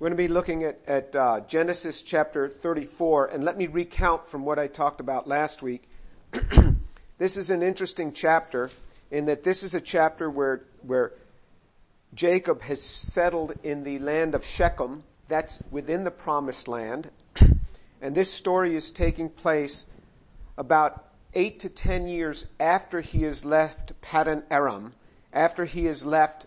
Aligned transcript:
We're 0.00 0.08
going 0.08 0.16
to 0.16 0.28
be 0.28 0.32
looking 0.32 0.64
at, 0.64 0.78
at 0.86 1.14
uh, 1.14 1.40
Genesis 1.40 2.00
chapter 2.00 2.48
34, 2.48 3.26
and 3.26 3.44
let 3.44 3.58
me 3.58 3.66
recount 3.66 4.30
from 4.30 4.46
what 4.46 4.58
I 4.58 4.66
talked 4.66 4.98
about 4.98 5.28
last 5.28 5.60
week. 5.60 5.82
this 7.18 7.36
is 7.36 7.50
an 7.50 7.62
interesting 7.62 8.14
chapter 8.14 8.70
in 9.10 9.26
that 9.26 9.44
this 9.44 9.62
is 9.62 9.74
a 9.74 9.80
chapter 9.80 10.30
where, 10.30 10.62
where 10.86 11.12
Jacob 12.14 12.62
has 12.62 12.80
settled 12.80 13.52
in 13.62 13.84
the 13.84 13.98
land 13.98 14.34
of 14.34 14.42
Shechem, 14.42 15.02
that's 15.28 15.62
within 15.70 16.04
the 16.04 16.10
promised 16.10 16.66
land, 16.66 17.10
and 18.00 18.14
this 18.14 18.32
story 18.32 18.74
is 18.74 18.92
taking 18.92 19.28
place 19.28 19.84
about 20.56 21.04
eight 21.34 21.60
to 21.60 21.68
ten 21.68 22.08
years 22.08 22.46
after 22.58 23.02
he 23.02 23.24
has 23.24 23.44
left 23.44 23.92
Paddan 24.00 24.44
Aram, 24.50 24.94
after 25.30 25.66
he 25.66 25.84
has 25.84 26.02
left 26.06 26.46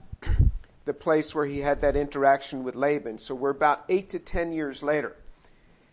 the 0.86 0.94
place 0.94 1.34
where 1.34 1.46
he 1.46 1.60
had 1.60 1.82
that 1.82 1.96
interaction 1.96 2.64
with 2.64 2.76
Laban. 2.76 3.18
So 3.18 3.36
we're 3.36 3.50
about 3.50 3.86
eight 3.90 4.10
to 4.12 4.20
ten 4.20 4.52
years 4.52 4.84
later. 4.84 5.16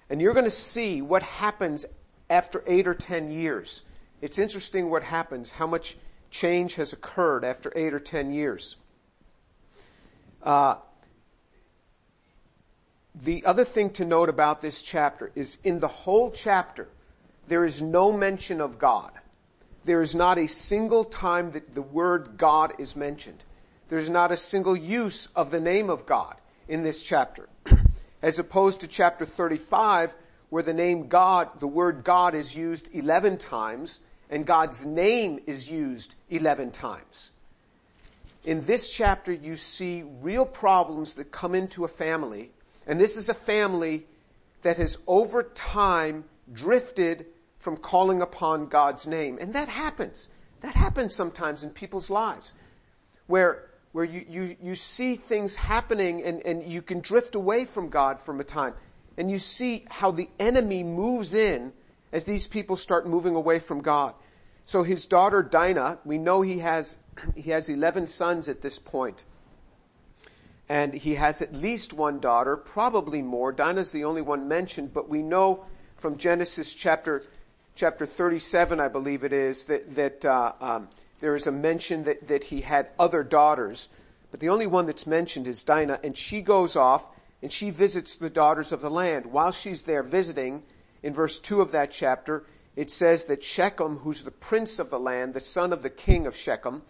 And 0.08 0.20
you're 0.20 0.34
going 0.34 0.44
to 0.44 0.50
see 0.50 1.02
what 1.02 1.22
happens 1.22 1.84
after 2.28 2.62
eight 2.66 2.88
or 2.88 2.94
ten 2.94 3.30
years. 3.30 3.82
It's 4.20 4.38
interesting 4.38 4.90
what 4.90 5.02
happens, 5.02 5.50
how 5.50 5.66
much 5.66 5.96
change 6.30 6.74
has 6.74 6.92
occurred 6.92 7.44
after 7.44 7.72
eight 7.74 7.94
or 7.94 8.00
ten 8.00 8.32
years. 8.32 8.76
Uh, 10.42 10.76
the 13.22 13.44
other 13.44 13.64
thing 13.64 13.90
to 13.90 14.04
note 14.04 14.28
about 14.28 14.62
this 14.62 14.82
chapter 14.82 15.30
is 15.34 15.58
in 15.64 15.80
the 15.80 15.88
whole 15.88 16.30
chapter, 16.30 16.88
there 17.48 17.64
is 17.64 17.82
no 17.82 18.12
mention 18.12 18.60
of 18.60 18.78
God. 18.78 19.12
There 19.84 20.02
is 20.02 20.14
not 20.14 20.38
a 20.38 20.46
single 20.46 21.04
time 21.04 21.52
that 21.52 21.74
the 21.74 21.82
word 21.82 22.36
God 22.36 22.74
is 22.78 22.94
mentioned. 22.94 23.42
There's 23.90 24.08
not 24.08 24.30
a 24.30 24.36
single 24.36 24.76
use 24.76 25.26
of 25.34 25.50
the 25.50 25.58
name 25.58 25.90
of 25.90 26.06
God 26.06 26.36
in 26.68 26.84
this 26.84 27.02
chapter. 27.02 27.48
As 28.22 28.38
opposed 28.38 28.80
to 28.80 28.86
chapter 28.86 29.26
35, 29.26 30.14
where 30.48 30.62
the 30.62 30.72
name 30.72 31.08
God, 31.08 31.58
the 31.58 31.66
word 31.66 32.04
God 32.04 32.36
is 32.36 32.54
used 32.54 32.88
11 32.92 33.38
times, 33.38 33.98
and 34.30 34.46
God's 34.46 34.86
name 34.86 35.40
is 35.44 35.68
used 35.68 36.14
11 36.28 36.70
times. 36.70 37.32
In 38.44 38.64
this 38.64 38.88
chapter, 38.88 39.32
you 39.32 39.56
see 39.56 40.04
real 40.22 40.46
problems 40.46 41.14
that 41.14 41.32
come 41.32 41.56
into 41.56 41.84
a 41.84 41.88
family, 41.88 42.52
and 42.86 43.00
this 43.00 43.16
is 43.16 43.28
a 43.28 43.34
family 43.34 44.06
that 44.62 44.76
has 44.76 44.98
over 45.08 45.42
time 45.42 46.22
drifted 46.52 47.26
from 47.58 47.76
calling 47.76 48.22
upon 48.22 48.68
God's 48.68 49.08
name. 49.08 49.38
And 49.40 49.54
that 49.54 49.68
happens. 49.68 50.28
That 50.60 50.76
happens 50.76 51.12
sometimes 51.12 51.64
in 51.64 51.70
people's 51.70 52.08
lives. 52.08 52.52
Where 53.26 53.69
where 53.92 54.04
you, 54.04 54.24
you, 54.28 54.56
you 54.62 54.74
see 54.74 55.16
things 55.16 55.54
happening 55.56 56.22
and, 56.22 56.44
and 56.46 56.62
you 56.62 56.80
can 56.82 57.00
drift 57.00 57.34
away 57.34 57.64
from 57.64 57.88
God 57.88 58.20
from 58.20 58.40
a 58.40 58.44
time. 58.44 58.74
And 59.16 59.30
you 59.30 59.38
see 59.38 59.84
how 59.88 60.12
the 60.12 60.28
enemy 60.38 60.82
moves 60.82 61.34
in 61.34 61.72
as 62.12 62.24
these 62.24 62.46
people 62.46 62.76
start 62.76 63.06
moving 63.06 63.34
away 63.34 63.58
from 63.58 63.82
God. 63.82 64.14
So 64.64 64.82
his 64.84 65.06
daughter 65.06 65.42
Dinah, 65.42 65.98
we 66.04 66.18
know 66.18 66.42
he 66.42 66.58
has, 66.58 66.96
he 67.34 67.50
has 67.50 67.68
11 67.68 68.06
sons 68.06 68.48
at 68.48 68.62
this 68.62 68.78
point. 68.78 69.24
And 70.68 70.94
he 70.94 71.16
has 71.16 71.42
at 71.42 71.52
least 71.52 71.92
one 71.92 72.20
daughter, 72.20 72.56
probably 72.56 73.22
more. 73.22 73.50
Dinah's 73.50 73.90
the 73.90 74.04
only 74.04 74.22
one 74.22 74.46
mentioned, 74.46 74.94
but 74.94 75.08
we 75.08 75.20
know 75.20 75.64
from 75.96 76.16
Genesis 76.16 76.72
chapter, 76.72 77.24
chapter 77.74 78.06
37, 78.06 78.78
I 78.78 78.86
believe 78.86 79.24
it 79.24 79.32
is, 79.32 79.64
that, 79.64 79.96
that, 79.96 80.24
uh, 80.24 80.52
um, 80.60 80.88
there 81.20 81.36
is 81.36 81.46
a 81.46 81.52
mention 81.52 82.04
that, 82.04 82.28
that 82.28 82.44
he 82.44 82.60
had 82.60 82.88
other 82.98 83.22
daughters, 83.22 83.88
but 84.30 84.40
the 84.40 84.48
only 84.48 84.66
one 84.66 84.86
that's 84.86 85.06
mentioned 85.06 85.46
is 85.46 85.64
Dinah, 85.64 86.00
and 86.02 86.16
she 86.16 86.40
goes 86.40 86.76
off 86.76 87.04
and 87.42 87.52
she 87.52 87.70
visits 87.70 88.16
the 88.16 88.30
daughters 88.30 88.72
of 88.72 88.80
the 88.80 88.90
land. 88.90 89.26
While 89.26 89.52
she's 89.52 89.82
there 89.82 90.02
visiting, 90.02 90.62
in 91.02 91.14
verse 91.14 91.38
2 91.38 91.60
of 91.60 91.72
that 91.72 91.90
chapter, 91.90 92.44
it 92.76 92.90
says 92.90 93.24
that 93.24 93.42
Shechem, 93.42 93.98
who's 93.98 94.22
the 94.22 94.30
prince 94.30 94.78
of 94.78 94.90
the 94.90 95.00
land, 95.00 95.34
the 95.34 95.40
son 95.40 95.72
of 95.72 95.82
the 95.82 95.90
king 95.90 96.26
of 96.26 96.36
Shechem, 96.36 96.82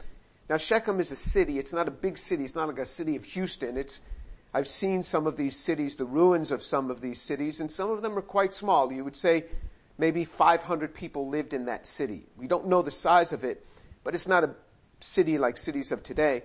now 0.49 0.57
Shechem 0.57 0.99
is 0.99 1.13
a 1.13 1.17
city, 1.17 1.59
it's 1.59 1.73
not 1.73 1.87
a 1.87 1.93
big 1.93 2.19
city, 2.19 2.45
it's 2.45 2.57
not 2.57 2.69
like 2.69 2.79
a 2.79 2.87
city 2.87 3.15
of 3.15 3.25
Houston, 3.25 3.77
it's, 3.77 4.01
I've 4.53 4.67
seen 4.67 5.05
some 5.05 5.29
of 5.29 5.37
these 5.37 5.57
cities, 5.57 5.95
the 5.95 6.05
ruins 6.05 6.51
of 6.51 6.63
some 6.63 6.91
of 6.91 7.01
these 7.01 7.21
cities, 7.21 7.61
and 7.61 7.71
some 7.71 7.91
of 7.91 8.03
them 8.03 8.19
are 8.19 8.23
quite 8.23 8.53
small. 8.53 8.93
You 8.93 9.05
would 9.05 9.17
say 9.17 9.45
maybe 9.97 10.25
500 10.25 10.93
people 10.93 11.29
lived 11.29 11.55
in 11.55 11.67
that 11.67 11.87
city. 11.87 12.27
We 12.37 12.49
don't 12.49 12.67
know 12.67 12.83
the 12.83 12.91
size 12.91 13.33
of 13.33 13.45
it, 13.45 13.65
but 14.11 14.17
it's 14.17 14.27
not 14.27 14.43
a 14.43 14.51
city 14.99 15.39
like 15.39 15.57
cities 15.57 15.93
of 15.93 16.03
today. 16.03 16.43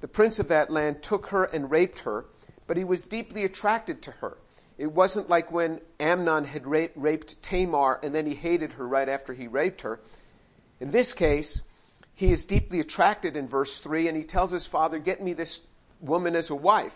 The 0.00 0.08
prince 0.08 0.38
of 0.38 0.48
that 0.48 0.70
land 0.70 1.02
took 1.02 1.26
her 1.26 1.44
and 1.44 1.70
raped 1.70 1.98
her, 1.98 2.24
but 2.66 2.78
he 2.78 2.84
was 2.84 3.04
deeply 3.04 3.44
attracted 3.44 4.00
to 4.04 4.10
her. 4.10 4.38
It 4.78 4.90
wasn't 4.90 5.28
like 5.28 5.52
when 5.52 5.82
Amnon 6.00 6.46
had 6.46 6.66
ra- 6.66 6.86
raped 6.96 7.42
Tamar 7.42 8.00
and 8.02 8.14
then 8.14 8.24
he 8.24 8.34
hated 8.34 8.72
her 8.72 8.88
right 8.88 9.06
after 9.06 9.34
he 9.34 9.48
raped 9.48 9.82
her. 9.82 10.00
In 10.80 10.92
this 10.92 11.12
case, 11.12 11.60
he 12.14 12.32
is 12.32 12.46
deeply 12.46 12.80
attracted 12.80 13.36
in 13.36 13.48
verse 13.48 13.80
3 13.80 14.08
and 14.08 14.16
he 14.16 14.24
tells 14.24 14.50
his 14.50 14.64
father, 14.64 14.98
get 14.98 15.22
me 15.22 15.34
this 15.34 15.60
woman 16.00 16.34
as 16.34 16.48
a 16.48 16.54
wife. 16.54 16.94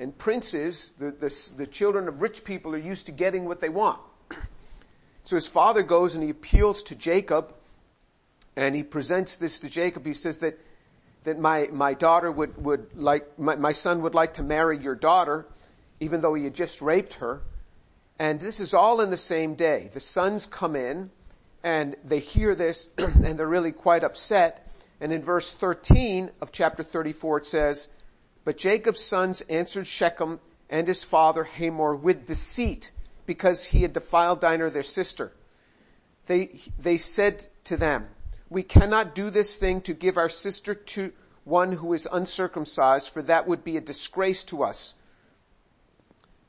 And 0.00 0.18
princes, 0.18 0.90
the, 0.98 1.12
the, 1.12 1.32
the 1.56 1.66
children 1.68 2.08
of 2.08 2.20
rich 2.20 2.42
people 2.42 2.74
are 2.74 2.78
used 2.78 3.06
to 3.06 3.12
getting 3.12 3.44
what 3.44 3.60
they 3.60 3.68
want. 3.68 4.00
So 5.24 5.34
his 5.34 5.48
father 5.48 5.82
goes 5.82 6.14
and 6.14 6.22
he 6.22 6.30
appeals 6.30 6.84
to 6.84 6.94
Jacob 6.94 7.52
and 8.56 8.74
he 8.74 8.82
presents 8.82 9.36
this 9.36 9.60
to 9.60 9.68
Jacob. 9.68 10.06
He 10.06 10.14
says 10.14 10.38
that, 10.38 10.58
that 11.24 11.38
my, 11.38 11.68
my 11.70 11.94
daughter 11.94 12.32
would, 12.32 12.62
would 12.62 12.96
like, 12.96 13.38
my, 13.38 13.56
my 13.56 13.72
son 13.72 14.02
would 14.02 14.14
like 14.14 14.34
to 14.34 14.42
marry 14.42 14.78
your 14.78 14.94
daughter, 14.94 15.46
even 16.00 16.20
though 16.20 16.34
he 16.34 16.44
had 16.44 16.54
just 16.54 16.80
raped 16.80 17.14
her. 17.14 17.42
And 18.18 18.40
this 18.40 18.60
is 18.60 18.72
all 18.72 19.02
in 19.02 19.10
the 19.10 19.18
same 19.18 19.54
day. 19.54 19.90
The 19.92 20.00
sons 20.00 20.46
come 20.46 20.74
in 20.74 21.10
and 21.62 21.96
they 22.04 22.20
hear 22.20 22.54
this 22.54 22.88
and 22.98 23.38
they're 23.38 23.46
really 23.46 23.72
quite 23.72 24.02
upset. 24.02 24.66
And 25.00 25.12
in 25.12 25.22
verse 25.22 25.52
13 25.52 26.30
of 26.40 26.50
chapter 26.50 26.82
34 26.82 27.38
it 27.38 27.46
says, 27.46 27.88
but 28.46 28.56
Jacob's 28.56 29.02
sons 29.02 29.42
answered 29.50 29.86
Shechem 29.86 30.40
and 30.70 30.86
his 30.86 31.02
father 31.02 31.44
Hamor 31.44 31.96
with 31.96 32.26
deceit 32.26 32.92
because 33.26 33.64
he 33.64 33.82
had 33.82 33.92
defiled 33.92 34.40
Dinah 34.40 34.70
their 34.70 34.84
sister. 34.84 35.32
They, 36.26 36.60
they 36.78 36.96
said 36.98 37.46
to 37.64 37.76
them, 37.76 38.06
we 38.48 38.62
cannot 38.62 39.14
do 39.14 39.30
this 39.30 39.56
thing 39.56 39.80
to 39.82 39.94
give 39.94 40.16
our 40.16 40.28
sister 40.28 40.74
to 40.74 41.12
one 41.44 41.72
who 41.72 41.92
is 41.94 42.08
uncircumcised, 42.10 43.10
for 43.10 43.22
that 43.22 43.46
would 43.46 43.64
be 43.64 43.76
a 43.76 43.80
disgrace 43.80 44.44
to 44.44 44.62
us. 44.62 44.94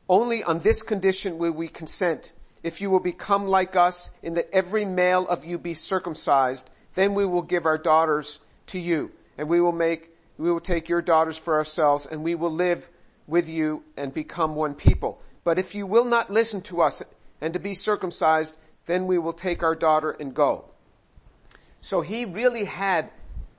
Only 0.10 0.44
on 0.44 0.60
this 0.60 0.84
condition 0.84 1.38
will 1.38 1.52
we 1.52 1.68
consent. 1.68 2.34
If 2.64 2.82
you 2.82 2.90
will 2.90 3.00
become 3.00 3.48
like 3.48 3.76
us 3.76 4.10
in 4.24 4.36
that 4.36 4.50
every 4.54 4.86
male 4.86 5.28
of 5.28 5.46
you 5.46 5.58
be 5.58 5.74
circumcised, 5.74 6.70
then 6.96 7.14
we 7.14 7.26
will 7.26 7.42
give 7.42 7.66
our 7.66 7.78
daughters 7.78 8.40
to 8.68 8.80
you 8.80 9.12
and 9.38 9.48
we 9.48 9.62
will 9.62 9.72
make, 9.72 10.10
we 10.38 10.52
will 10.52 10.60
take 10.60 10.90
your 10.90 11.02
daughters 11.02 11.38
for 11.38 11.56
ourselves 11.56 12.08
and 12.10 12.24
we 12.24 12.36
will 12.36 12.52
live 12.52 12.88
with 13.28 13.50
you 13.50 13.84
and 13.96 14.14
become 14.14 14.56
one 14.56 14.74
people. 14.74 15.22
But 15.44 15.60
if 15.60 15.76
you 15.76 15.86
will 15.86 16.06
not 16.06 16.32
listen 16.32 16.62
to 16.64 16.82
us 16.82 17.04
and 17.42 17.54
to 17.54 17.60
be 17.60 17.74
circumcised, 17.74 18.58
then 18.86 19.06
we 19.06 19.18
will 19.18 19.34
take 19.34 19.62
our 19.62 19.76
daughter 19.76 20.12
and 20.12 20.34
go. 20.34 20.66
So 21.82 22.02
he 22.02 22.26
really 22.26 22.66
had 22.66 23.10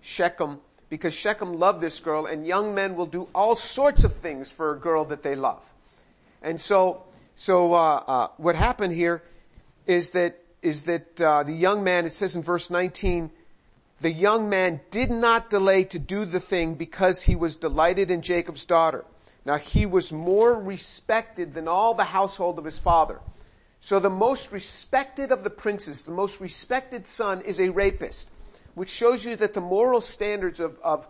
Shechem 0.00 0.60
because 0.88 1.12
Shechem 1.14 1.54
loved 1.54 1.80
this 1.80 2.00
girl 2.00 2.26
and 2.26 2.46
young 2.46 2.74
men 2.74 2.96
will 2.96 3.06
do 3.06 3.28
all 3.34 3.56
sorts 3.56 4.04
of 4.04 4.16
things 4.16 4.50
for 4.50 4.72
a 4.72 4.78
girl 4.78 5.04
that 5.06 5.22
they 5.22 5.36
love. 5.36 5.62
And 6.42 6.60
so, 6.60 7.02
so, 7.34 7.74
uh, 7.74 7.96
uh, 7.96 8.28
what 8.36 8.54
happened 8.54 8.94
here 8.94 9.22
is 9.86 10.10
that, 10.10 10.38
is 10.62 10.82
that, 10.82 11.20
uh, 11.20 11.42
the 11.42 11.52
young 11.52 11.84
man, 11.84 12.06
it 12.06 12.14
says 12.14 12.36
in 12.36 12.42
verse 12.42 12.70
19, 12.70 13.30
the 14.00 14.12
young 14.12 14.48
man 14.48 14.80
did 14.90 15.10
not 15.10 15.50
delay 15.50 15.84
to 15.84 15.98
do 15.98 16.24
the 16.24 16.40
thing 16.40 16.74
because 16.74 17.20
he 17.22 17.34
was 17.34 17.56
delighted 17.56 18.10
in 18.10 18.22
Jacob's 18.22 18.64
daughter. 18.64 19.04
Now 19.44 19.56
he 19.56 19.86
was 19.86 20.12
more 20.12 20.54
respected 20.54 21.54
than 21.54 21.68
all 21.68 21.94
the 21.94 22.04
household 22.04 22.58
of 22.58 22.64
his 22.64 22.78
father. 22.78 23.18
So 23.80 24.00
the 24.00 24.10
most 24.10 24.52
respected 24.52 25.32
of 25.32 25.44
the 25.44 25.50
princes, 25.50 26.02
the 26.02 26.10
most 26.10 26.40
respected 26.40 27.06
son 27.06 27.42
is 27.42 27.60
a 27.60 27.68
rapist, 27.68 28.28
which 28.74 28.90
shows 28.90 29.24
you 29.24 29.36
that 29.36 29.54
the 29.54 29.60
moral 29.60 30.00
standards 30.00 30.60
of, 30.60 30.78
of 30.82 31.06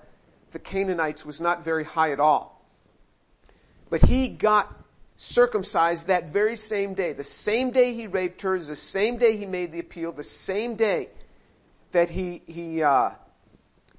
the 0.53 0.59
Canaanites 0.59 1.25
was 1.25 1.41
not 1.41 1.65
very 1.65 1.85
high 1.85 2.12
at 2.12 2.20
all. 2.20 2.62
But 3.91 4.03
he 4.03 4.29
got 4.29 4.75
circumcised 5.17 6.06
that 6.09 6.31
very 6.31 6.56
same 6.56 6.94
day. 6.94 7.12
The 7.12 7.25
same 7.25 7.70
day 7.70 7.94
he 7.94 8.06
raped 8.06 8.43
her, 8.43 8.59
the 8.59 8.76
same 8.76 9.19
day 9.19 9.37
he 9.37 9.47
made 9.47 9.73
the 9.73 9.81
appeal, 9.81 10.12
the 10.12 10.23
same 10.23 10.76
day 10.76 11.09
that 11.93 12.11
he, 12.11 12.43
he, 12.47 12.82
uh, 12.82 13.11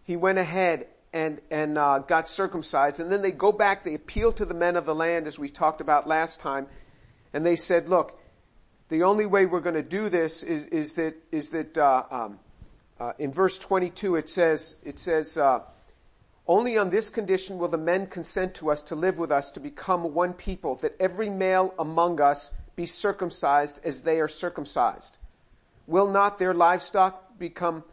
he 0.03 0.15
went 0.15 0.37
ahead 0.37 0.87
and, 1.11 1.41
and, 1.49 1.77
uh, 1.77 1.99
got 1.99 2.29
circumcised. 2.29 2.99
And 2.99 3.11
then 3.11 3.21
they 3.21 3.31
go 3.31 3.51
back, 3.51 3.83
they 3.83 3.95
appeal 3.95 4.31
to 4.33 4.45
the 4.45 4.53
men 4.53 4.75
of 4.75 4.85
the 4.85 4.95
land 4.95 5.27
as 5.27 5.39
we 5.39 5.49
talked 5.49 5.81
about 5.81 6.07
last 6.07 6.39
time. 6.39 6.67
And 7.33 7.45
they 7.45 7.55
said, 7.55 7.89
look, 7.89 8.18
the 8.89 9.03
only 9.03 9.27
way 9.27 9.45
we're 9.45 9.59
going 9.59 9.75
to 9.75 9.83
do 9.83 10.09
this 10.09 10.41
is, 10.41 10.65
is 10.65 10.93
that, 10.93 11.15
is 11.31 11.51
that 11.51 11.77
uh, 11.77 12.03
um, 12.09 12.39
uh, 12.99 13.13
in 13.19 13.31
verse 13.31 13.57
22 13.59 14.15
it 14.15 14.27
says, 14.27 14.75
it 14.83 14.99
says, 14.99 15.37
uh, 15.37 15.61
Only 16.47 16.77
on 16.77 16.89
this 16.89 17.09
condition 17.09 17.59
will 17.59 17.67
the 17.67 17.77
men 17.77 18.07
consent 18.07 18.55
to 18.55 18.71
us 18.71 18.81
to 18.83 18.95
live 18.95 19.17
with 19.17 19.31
us 19.31 19.51
to 19.51 19.59
become 19.59 20.13
one 20.15 20.33
people, 20.33 20.75
that 20.77 20.95
every 20.99 21.29
male 21.29 21.73
among 21.77 22.19
us 22.19 22.49
be 22.75 22.87
circumcised 22.87 23.79
as 23.83 24.01
they 24.01 24.19
are 24.19 24.27
circumcised. 24.27 25.17
Will 25.85 26.09
not 26.09 26.39
their 26.39 26.55
livestock 26.55 27.37
become, 27.37 27.83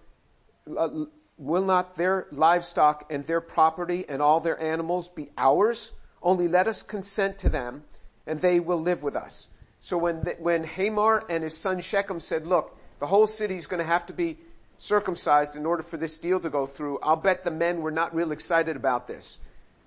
uh, 0.77 0.89
will 1.37 1.65
not 1.65 1.97
their 1.97 2.27
livestock 2.33 3.13
and 3.13 3.27
their 3.27 3.43
property 3.43 4.07
and 4.09 4.23
all 4.23 4.41
their 4.41 4.59
animals 4.59 5.09
be 5.09 5.29
ours? 5.37 5.93
Only 6.23 6.49
let 6.49 6.69
us 6.69 6.83
consent 6.83 7.39
to 7.41 7.51
them 7.51 7.85
and 8.27 8.41
they 8.41 8.61
will 8.61 8.81
live 8.81 9.03
with 9.03 9.15
us. 9.15 9.49
So 9.87 9.97
when, 9.99 10.25
the, 10.25 10.35
when 10.41 10.65
Hamor 10.65 11.23
and 11.29 11.45
his 11.45 11.57
son 11.57 11.81
Shechem 11.81 12.19
said, 12.19 12.45
look, 12.45 12.77
the 12.99 13.07
whole 13.07 13.29
city 13.29 13.55
is 13.55 13.69
going 13.69 13.79
to 13.79 13.87
have 13.87 14.05
to 14.07 14.13
be 14.13 14.37
circumcised 14.79 15.55
in 15.55 15.65
order 15.65 15.85
for 15.85 15.97
this 15.97 16.19
deal 16.19 16.41
to 16.41 16.51
go 16.51 16.67
through, 16.67 16.99
I'll 17.05 17.15
bet 17.15 17.45
the 17.45 17.53
men 17.53 17.83
were 17.83 17.93
not 17.93 18.13
real 18.13 18.33
excited 18.33 18.75
about 18.75 19.07
this. 19.07 19.39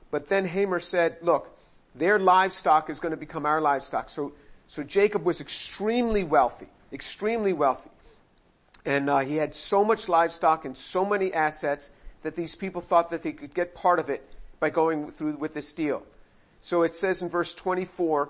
But 0.09 0.29
then 0.29 0.45
Hamor 0.45 0.79
said, 0.79 1.17
look, 1.21 1.53
their 1.95 2.17
livestock 2.17 2.89
is 2.89 3.01
going 3.01 3.11
to 3.11 3.17
become 3.17 3.45
our 3.45 3.59
livestock. 3.59 4.09
So, 4.09 4.31
so 4.69 4.83
Jacob 4.83 5.25
was 5.25 5.41
extremely 5.41 6.23
wealthy, 6.23 6.69
extremely 6.93 7.51
wealthy. 7.51 7.91
And 8.85 9.09
uh, 9.09 9.19
he 9.19 9.35
had 9.35 9.53
so 9.53 9.83
much 9.83 10.07
livestock 10.07 10.63
and 10.63 10.77
so 10.77 11.03
many 11.03 11.33
assets 11.33 11.89
that 12.23 12.37
these 12.37 12.55
people 12.55 12.81
thought 12.81 13.09
that 13.09 13.21
they 13.21 13.33
could 13.33 13.53
get 13.53 13.75
part 13.75 13.99
of 13.99 14.09
it 14.09 14.25
by 14.61 14.69
going 14.69 15.11
through 15.11 15.35
with 15.35 15.53
this 15.53 15.73
deal. 15.73 16.03
So 16.61 16.83
it 16.83 16.95
says 16.95 17.21
in 17.21 17.27
verse 17.27 17.53
24, 17.53 18.29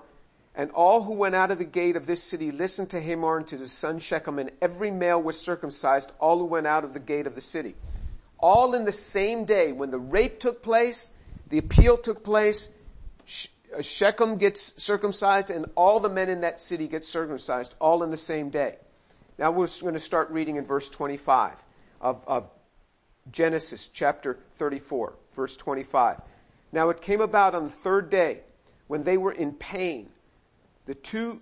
and 0.60 0.70
all 0.72 1.02
who 1.02 1.14
went 1.14 1.34
out 1.34 1.50
of 1.50 1.56
the 1.56 1.64
gate 1.64 1.96
of 1.96 2.04
this 2.04 2.22
city 2.22 2.50
listened 2.50 2.90
to 2.90 3.00
Hamor 3.00 3.38
and 3.38 3.46
to 3.46 3.56
his 3.56 3.72
son 3.72 3.98
Shechem, 3.98 4.38
and 4.38 4.50
every 4.60 4.90
male 4.90 5.18
was 5.18 5.40
circumcised, 5.40 6.12
all 6.20 6.38
who 6.38 6.44
went 6.44 6.66
out 6.66 6.84
of 6.84 6.92
the 6.92 7.00
gate 7.00 7.26
of 7.26 7.34
the 7.34 7.40
city. 7.40 7.74
All 8.38 8.74
in 8.74 8.84
the 8.84 8.92
same 8.92 9.46
day, 9.46 9.72
when 9.72 9.90
the 9.90 9.98
rape 9.98 10.38
took 10.38 10.62
place, 10.62 11.12
the 11.48 11.56
appeal 11.56 11.96
took 11.96 12.22
place, 12.22 12.68
uh, 13.74 13.80
Shechem 13.80 14.36
gets 14.36 14.82
circumcised, 14.82 15.48
and 15.48 15.64
all 15.76 15.98
the 15.98 16.10
men 16.10 16.28
in 16.28 16.42
that 16.42 16.60
city 16.60 16.88
get 16.88 17.06
circumcised, 17.06 17.74
all 17.80 18.02
in 18.02 18.10
the 18.10 18.18
same 18.18 18.50
day. 18.50 18.76
Now 19.38 19.52
we're 19.52 19.66
going 19.80 19.94
to 19.94 19.98
start 19.98 20.28
reading 20.28 20.56
in 20.56 20.66
verse 20.66 20.90
25 20.90 21.54
of, 22.02 22.22
of 22.26 22.50
Genesis 23.32 23.88
chapter 23.94 24.38
34, 24.56 25.14
verse 25.34 25.56
25. 25.56 26.20
Now 26.70 26.90
it 26.90 27.00
came 27.00 27.22
about 27.22 27.54
on 27.54 27.64
the 27.64 27.70
third 27.70 28.10
day 28.10 28.40
when 28.88 29.04
they 29.04 29.16
were 29.16 29.32
in 29.32 29.54
pain, 29.54 30.10
the 30.90 30.94
two, 30.96 31.40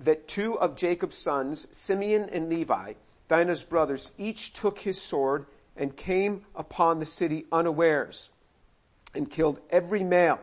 that 0.00 0.28
two 0.28 0.60
of 0.60 0.76
Jacob's 0.76 1.16
sons, 1.16 1.66
Simeon 1.70 2.28
and 2.28 2.50
Levi, 2.50 2.92
Dinah's 3.26 3.62
brothers, 3.62 4.10
each 4.18 4.52
took 4.52 4.78
his 4.78 5.00
sword 5.00 5.46
and 5.78 5.96
came 5.96 6.44
upon 6.54 6.98
the 6.98 7.06
city 7.06 7.46
unawares 7.50 8.28
and 9.14 9.30
killed 9.30 9.60
every 9.70 10.04
male. 10.04 10.38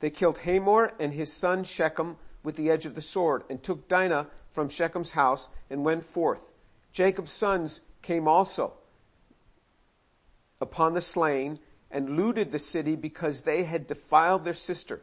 They 0.00 0.10
killed 0.10 0.38
Hamor 0.38 0.90
and 0.98 1.12
his 1.12 1.32
son 1.32 1.62
Shechem 1.62 2.16
with 2.42 2.56
the 2.56 2.68
edge 2.68 2.84
of 2.84 2.96
the 2.96 3.00
sword 3.00 3.44
and 3.48 3.62
took 3.62 3.86
Dinah 3.86 4.26
from 4.50 4.68
Shechem's 4.68 5.12
house 5.12 5.46
and 5.70 5.84
went 5.84 6.04
forth. 6.06 6.40
Jacob's 6.92 7.30
sons 7.30 7.80
came 8.02 8.26
also 8.26 8.72
upon 10.60 10.94
the 10.94 11.00
slain 11.00 11.60
and 11.92 12.16
looted 12.16 12.50
the 12.50 12.58
city 12.58 12.96
because 12.96 13.42
they 13.42 13.62
had 13.62 13.86
defiled 13.86 14.42
their 14.42 14.52
sister. 14.52 15.00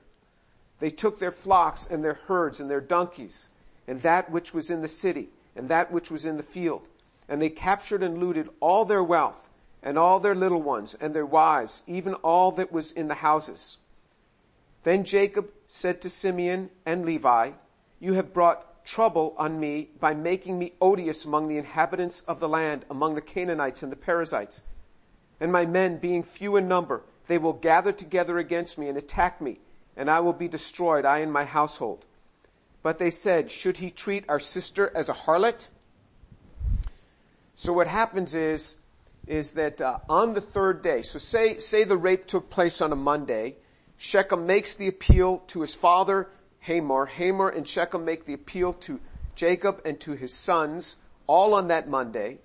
They 0.79 0.89
took 0.89 1.19
their 1.19 1.31
flocks 1.31 1.87
and 1.89 2.03
their 2.03 2.19
herds 2.27 2.59
and 2.59 2.69
their 2.69 2.81
donkeys 2.81 3.49
and 3.87 4.01
that 4.01 4.31
which 4.31 4.53
was 4.53 4.69
in 4.69 4.81
the 4.81 4.87
city 4.87 5.29
and 5.55 5.69
that 5.69 5.91
which 5.91 6.11
was 6.11 6.25
in 6.25 6.37
the 6.37 6.43
field. 6.43 6.87
And 7.27 7.41
they 7.41 7.49
captured 7.49 8.03
and 8.03 8.17
looted 8.17 8.49
all 8.59 8.85
their 8.85 9.03
wealth 9.03 9.49
and 9.83 9.97
all 9.97 10.19
their 10.19 10.35
little 10.35 10.61
ones 10.61 10.95
and 10.99 11.13
their 11.13 11.25
wives, 11.25 11.81
even 11.87 12.13
all 12.15 12.51
that 12.53 12.71
was 12.71 12.91
in 12.91 13.07
the 13.07 13.15
houses. 13.15 13.77
Then 14.83 15.03
Jacob 15.03 15.49
said 15.67 16.01
to 16.01 16.09
Simeon 16.09 16.69
and 16.85 17.05
Levi, 17.05 17.51
you 17.99 18.13
have 18.13 18.33
brought 18.33 18.85
trouble 18.85 19.35
on 19.37 19.59
me 19.59 19.89
by 19.99 20.13
making 20.13 20.57
me 20.57 20.73
odious 20.81 21.25
among 21.25 21.47
the 21.47 21.57
inhabitants 21.57 22.21
of 22.27 22.39
the 22.39 22.49
land, 22.49 22.85
among 22.89 23.15
the 23.15 23.21
Canaanites 23.21 23.83
and 23.83 23.91
the 23.91 23.95
Perizzites. 23.95 24.61
And 25.39 25.51
my 25.51 25.65
men, 25.65 25.97
being 25.97 26.23
few 26.23 26.55
in 26.55 26.67
number, 26.67 27.03
they 27.27 27.37
will 27.37 27.53
gather 27.53 27.91
together 27.91 28.37
against 28.37 28.77
me 28.77 28.87
and 28.87 28.97
attack 28.97 29.41
me, 29.41 29.59
and 29.99 30.09
I 30.09 30.21
will 30.21 30.33
be 30.33 30.47
destroyed, 30.47 31.03
I 31.03 31.19
and 31.19 31.31
my 31.31 31.43
household. 31.43 32.05
But 32.81 32.99
they 32.99 33.11
said, 33.11 33.51
should 33.51 33.75
he 33.75 33.91
treat 33.91 34.23
our 34.29 34.39
sister 34.39 34.89
as 34.95 35.09
a 35.09 35.13
harlot? 35.13 35.67
So 37.55 37.73
what 37.73 37.87
happens 37.87 38.33
is, 38.33 38.77
is 39.27 39.51
that 39.51 39.81
uh, 39.81 39.99
on 40.07 40.33
the 40.33 40.39
third 40.39 40.81
day, 40.81 41.01
so 41.01 41.19
say, 41.19 41.59
say 41.59 41.83
the 41.83 41.97
rape 41.97 42.27
took 42.27 42.49
place 42.49 42.79
on 42.79 42.93
a 42.93 42.95
Monday, 42.95 43.57
Shechem 43.97 44.47
makes 44.47 44.77
the 44.77 44.87
appeal 44.87 45.39
to 45.47 45.59
his 45.59 45.75
father, 45.75 46.29
Hamor. 46.61 47.05
Hamor 47.05 47.49
and 47.49 47.67
Shechem 47.67 48.05
make 48.05 48.23
the 48.23 48.35
appeal 48.35 48.71
to 48.85 49.01
Jacob 49.35 49.81
and 49.83 49.99
to 49.99 50.13
his 50.13 50.33
sons, 50.33 50.95
all 51.27 51.53
on 51.53 51.67
that 51.67 51.89
Monday. 51.89 52.37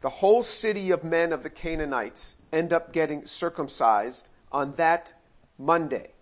The 0.00 0.08
whole 0.08 0.42
city 0.42 0.90
of 0.90 1.04
men 1.04 1.34
of 1.34 1.42
the 1.42 1.50
Canaanites 1.50 2.36
end 2.50 2.72
up 2.72 2.94
getting 2.94 3.26
circumcised 3.26 4.30
on 4.50 4.74
that 4.76 5.12
Monday. 5.58 6.13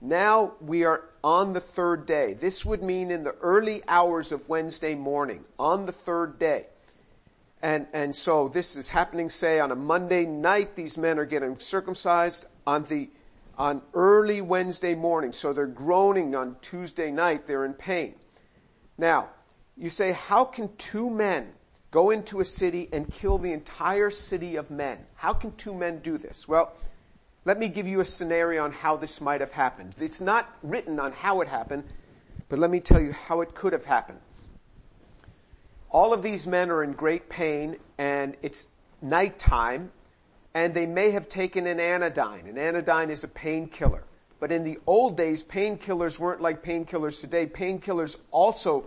Now 0.00 0.54
we 0.60 0.84
are 0.84 1.02
on 1.22 1.52
the 1.52 1.60
third 1.60 2.06
day. 2.06 2.34
This 2.34 2.64
would 2.64 2.82
mean 2.82 3.10
in 3.10 3.22
the 3.22 3.34
early 3.42 3.82
hours 3.86 4.32
of 4.32 4.48
Wednesday 4.48 4.94
morning, 4.94 5.44
on 5.58 5.86
the 5.86 5.92
third 5.92 6.38
day. 6.38 6.66
And, 7.62 7.86
and 7.92 8.16
so 8.16 8.48
this 8.48 8.76
is 8.76 8.88
happening, 8.88 9.28
say, 9.28 9.60
on 9.60 9.70
a 9.70 9.76
Monday 9.76 10.24
night, 10.24 10.74
these 10.74 10.96
men 10.96 11.18
are 11.18 11.26
getting 11.26 11.58
circumcised. 11.58 12.46
On 12.66 12.84
the 12.84 13.10
on 13.60 13.82
early 13.92 14.40
Wednesday 14.40 14.94
morning. 14.94 15.32
So 15.32 15.52
they're 15.52 15.66
groaning 15.66 16.34
on 16.34 16.56
Tuesday 16.62 17.10
night. 17.10 17.46
They're 17.46 17.66
in 17.66 17.74
pain. 17.74 18.14
Now, 18.96 19.28
you 19.76 19.90
say, 19.90 20.12
how 20.12 20.44
can 20.44 20.74
two 20.76 21.10
men 21.10 21.52
go 21.90 22.08
into 22.08 22.40
a 22.40 22.44
city 22.44 22.88
and 22.90 23.10
kill 23.10 23.36
the 23.36 23.52
entire 23.52 24.08
city 24.08 24.56
of 24.56 24.70
men? 24.70 24.98
How 25.14 25.34
can 25.34 25.54
two 25.56 25.74
men 25.74 25.98
do 25.98 26.16
this? 26.16 26.48
Well, 26.48 26.72
let 27.44 27.58
me 27.58 27.68
give 27.68 27.86
you 27.86 28.00
a 28.00 28.04
scenario 28.04 28.64
on 28.64 28.72
how 28.72 28.96
this 28.96 29.20
might 29.20 29.40
have 29.40 29.52
happened. 29.52 29.94
It's 29.98 30.20
not 30.20 30.48
written 30.62 31.00
on 31.00 31.12
how 31.12 31.40
it 31.40 31.48
happened, 31.48 31.84
but 32.48 32.58
let 32.58 32.70
me 32.70 32.80
tell 32.80 33.00
you 33.00 33.12
how 33.12 33.40
it 33.40 33.54
could 33.54 33.72
have 33.72 33.84
happened. 33.84 34.20
All 35.90 36.12
of 36.12 36.22
these 36.22 36.46
men 36.46 36.70
are 36.70 36.84
in 36.84 36.92
great 36.92 37.28
pain 37.28 37.76
and 37.98 38.36
it's 38.42 38.66
nighttime 39.00 39.90
and 40.54 40.74
they 40.74 40.86
may 40.86 41.12
have 41.12 41.28
taken 41.28 41.66
an 41.66 41.80
anodyne. 41.80 42.46
An 42.46 42.58
anodyne 42.58 43.10
is 43.10 43.24
a 43.24 43.28
painkiller. 43.28 44.04
But 44.38 44.52
in 44.52 44.64
the 44.64 44.78
old 44.86 45.16
days, 45.16 45.42
painkillers 45.42 46.18
weren't 46.18 46.40
like 46.40 46.62
painkillers 46.62 47.20
today. 47.20 47.46
Painkillers 47.46 48.16
also 48.30 48.86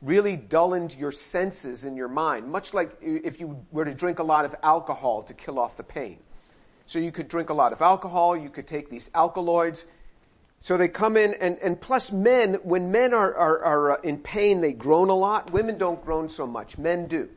really 0.00 0.36
dulled 0.36 0.94
your 0.94 1.12
senses 1.12 1.84
in 1.84 1.96
your 1.96 2.08
mind, 2.08 2.48
much 2.48 2.74
like 2.74 2.98
if 3.00 3.40
you 3.40 3.64
were 3.70 3.84
to 3.84 3.94
drink 3.94 4.18
a 4.18 4.22
lot 4.22 4.44
of 4.44 4.54
alcohol 4.62 5.22
to 5.24 5.34
kill 5.34 5.58
off 5.58 5.76
the 5.76 5.82
pain. 5.82 6.18
So 6.86 6.98
you 6.98 7.12
could 7.12 7.28
drink 7.28 7.50
a 7.50 7.54
lot 7.54 7.72
of 7.72 7.80
alcohol, 7.80 8.36
you 8.36 8.50
could 8.50 8.66
take 8.66 8.90
these 8.90 9.10
alkaloids. 9.14 9.84
So 10.60 10.76
they 10.76 10.88
come 10.88 11.16
in, 11.16 11.34
and, 11.34 11.58
and 11.58 11.80
plus 11.80 12.12
men, 12.12 12.54
when 12.62 12.92
men 12.92 13.14
are, 13.14 13.34
are, 13.34 13.64
are 13.64 13.90
uh, 13.92 14.00
in 14.02 14.18
pain, 14.18 14.60
they 14.60 14.72
groan 14.72 15.08
a 15.08 15.14
lot. 15.14 15.52
Women 15.52 15.76
don't 15.76 16.04
groan 16.04 16.28
so 16.28 16.46
much. 16.46 16.78
Men 16.78 17.06
do. 17.08 17.28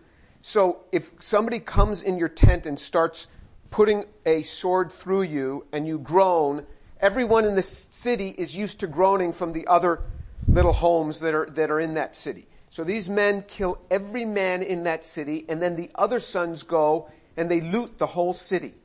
So 0.42 0.82
if 0.92 1.12
somebody 1.20 1.60
comes 1.60 2.04
in 2.04 2.20
your 2.20 2.30
tent 2.30 2.68
and 2.68 2.80
starts 2.80 3.28
putting 3.72 4.06
a 4.28 4.44
sword 4.44 4.92
through 4.92 5.24
you 5.24 5.66
and 5.72 5.88
you 5.88 5.98
groan, 5.98 6.68
everyone 7.00 7.46
in 7.46 7.56
the 7.56 7.64
city 7.64 8.30
is 8.30 8.56
used 8.56 8.82
to 8.82 8.88
groaning 8.88 9.34
from 9.34 9.54
the 9.54 9.66
other 9.66 10.02
little 10.48 10.74
homes 10.74 11.20
that 11.22 11.34
are, 11.34 11.48
that 11.48 11.72
are 11.72 11.80
in 11.80 11.96
that 11.96 12.16
city. 12.16 12.48
So 12.70 12.84
these 12.84 13.10
men 13.10 13.44
kill 13.48 13.80
every 13.90 14.26
man 14.26 14.62
in 14.62 14.84
that 14.84 15.04
city 15.04 15.46
and 15.50 15.62
then 15.62 15.76
the 15.76 15.90
other 15.96 16.20
sons 16.20 16.64
go 16.64 17.10
and 17.36 17.50
they 17.50 17.62
loot 17.62 17.98
the 17.98 18.06
whole 18.06 18.34
city. 18.34 18.76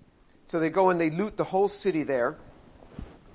So 0.51 0.59
they 0.59 0.69
go 0.69 0.91
and 0.91 1.01
they 1.01 1.11
loot 1.11 1.37
the 1.37 1.45
whole 1.45 1.69
city 1.69 2.03
there 2.03 2.37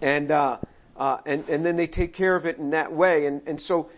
and, 0.01 0.29
uh, 0.31 0.57
uh, 0.97 1.19
and, 1.25 1.47
and 1.47 1.65
then 1.65 1.77
they 1.77 1.87
take 1.87 2.13
care 2.13 2.35
of 2.35 2.45
it 2.45 2.57
in 2.57 2.71
that 2.71 2.91
way. 2.91 3.25
And, 3.25 3.41
and 3.47 3.61
so 3.61 3.89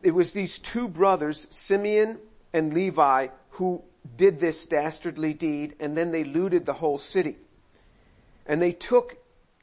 it 0.00 0.12
was 0.12 0.30
these 0.30 0.60
two 0.60 0.86
brothers, 0.86 1.48
Simeon 1.50 2.18
and 2.52 2.72
Levi, 2.72 3.28
who 3.50 3.82
did 4.16 4.38
this 4.38 4.64
dastardly 4.64 5.34
deed 5.34 5.74
and 5.80 5.96
then 5.96 6.12
they 6.12 6.22
looted 6.22 6.64
the 6.64 6.72
whole 6.72 6.98
city. 6.98 7.36
And 8.46 8.62
they 8.62 8.70
took 8.70 9.16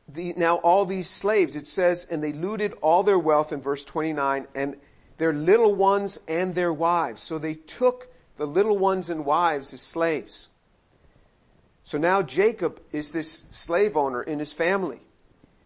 the, 0.10 0.34
now 0.36 0.56
all 0.58 0.86
these 0.86 1.10
slaves, 1.10 1.56
it 1.56 1.68
says, 1.68 2.06
and 2.12 2.22
they 2.22 2.34
looted 2.34 2.74
all 2.82 3.04
their 3.04 3.20
wealth 3.20 3.54
in 3.54 3.62
verse 3.62 3.86
29 3.86 4.46
and 4.54 4.76
their 5.18 5.32
little 5.32 5.74
ones 5.74 6.20
and 6.28 6.54
their 6.54 6.74
wives. 6.74 7.24
So 7.24 7.40
they 7.40 7.54
took 7.54 8.14
the 8.36 8.46
little 8.46 8.78
ones 8.78 9.10
and 9.10 9.24
wives 9.24 9.72
as 9.72 9.82
slaves. 9.82 10.50
So 11.90 11.98
now 11.98 12.22
Jacob 12.22 12.80
is 12.92 13.10
this 13.10 13.46
slave 13.50 13.98
owner 13.98 14.22
in 14.22 14.38
his 14.38 14.54
family. 14.54 15.00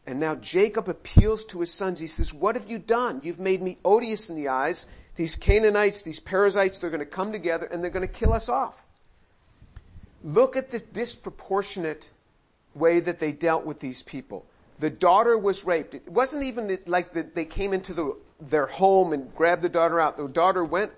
And 0.07 0.21
now 0.21 0.35
Jacob 0.35 0.87
appeals 0.87 1.43
to 1.47 1.59
his 1.59 1.73
sons. 1.73 1.99
He 1.99 2.07
says, 2.07 2.33
what 2.33 2.55
have 2.55 2.71
you 2.71 2.79
done? 2.79 3.19
You've 3.25 3.41
made 3.41 3.61
me 3.61 3.77
odious 3.83 4.29
in 4.29 4.37
the 4.37 4.47
eyes 4.47 4.85
these 5.17 5.35
Canaanites, 5.35 6.03
these 6.03 6.21
Perizzites, 6.21 6.79
they're 6.79 6.91
going 6.91 7.01
to 7.01 7.05
come 7.05 7.33
together 7.33 7.65
and 7.65 7.83
they're 7.83 7.91
going 7.91 8.07
to 8.07 8.13
kill 8.13 8.31
us 8.31 8.47
off. 8.47 8.73
Look 10.23 10.55
at 10.55 10.71
the 10.71 10.79
disproportionate 10.79 12.09
way 12.73 13.01
that 13.01 13.19
they 13.19 13.33
dealt 13.33 13.65
with 13.65 13.81
these 13.81 14.01
people. 14.01 14.45
The 14.79 14.89
daughter 14.89 15.37
was 15.37 15.65
raped. 15.65 15.93
It 15.93 16.07
wasn't 16.07 16.43
even 16.43 16.79
like 16.85 17.11
the, 17.11 17.23
they 17.23 17.43
came 17.43 17.73
into 17.73 17.93
the, 17.93 18.15
their 18.39 18.67
home 18.67 19.11
and 19.11 19.35
grabbed 19.35 19.61
the 19.61 19.67
daughter 19.67 19.99
out. 19.99 20.15
The 20.15 20.29
daughter 20.29 20.63
went 20.63 20.93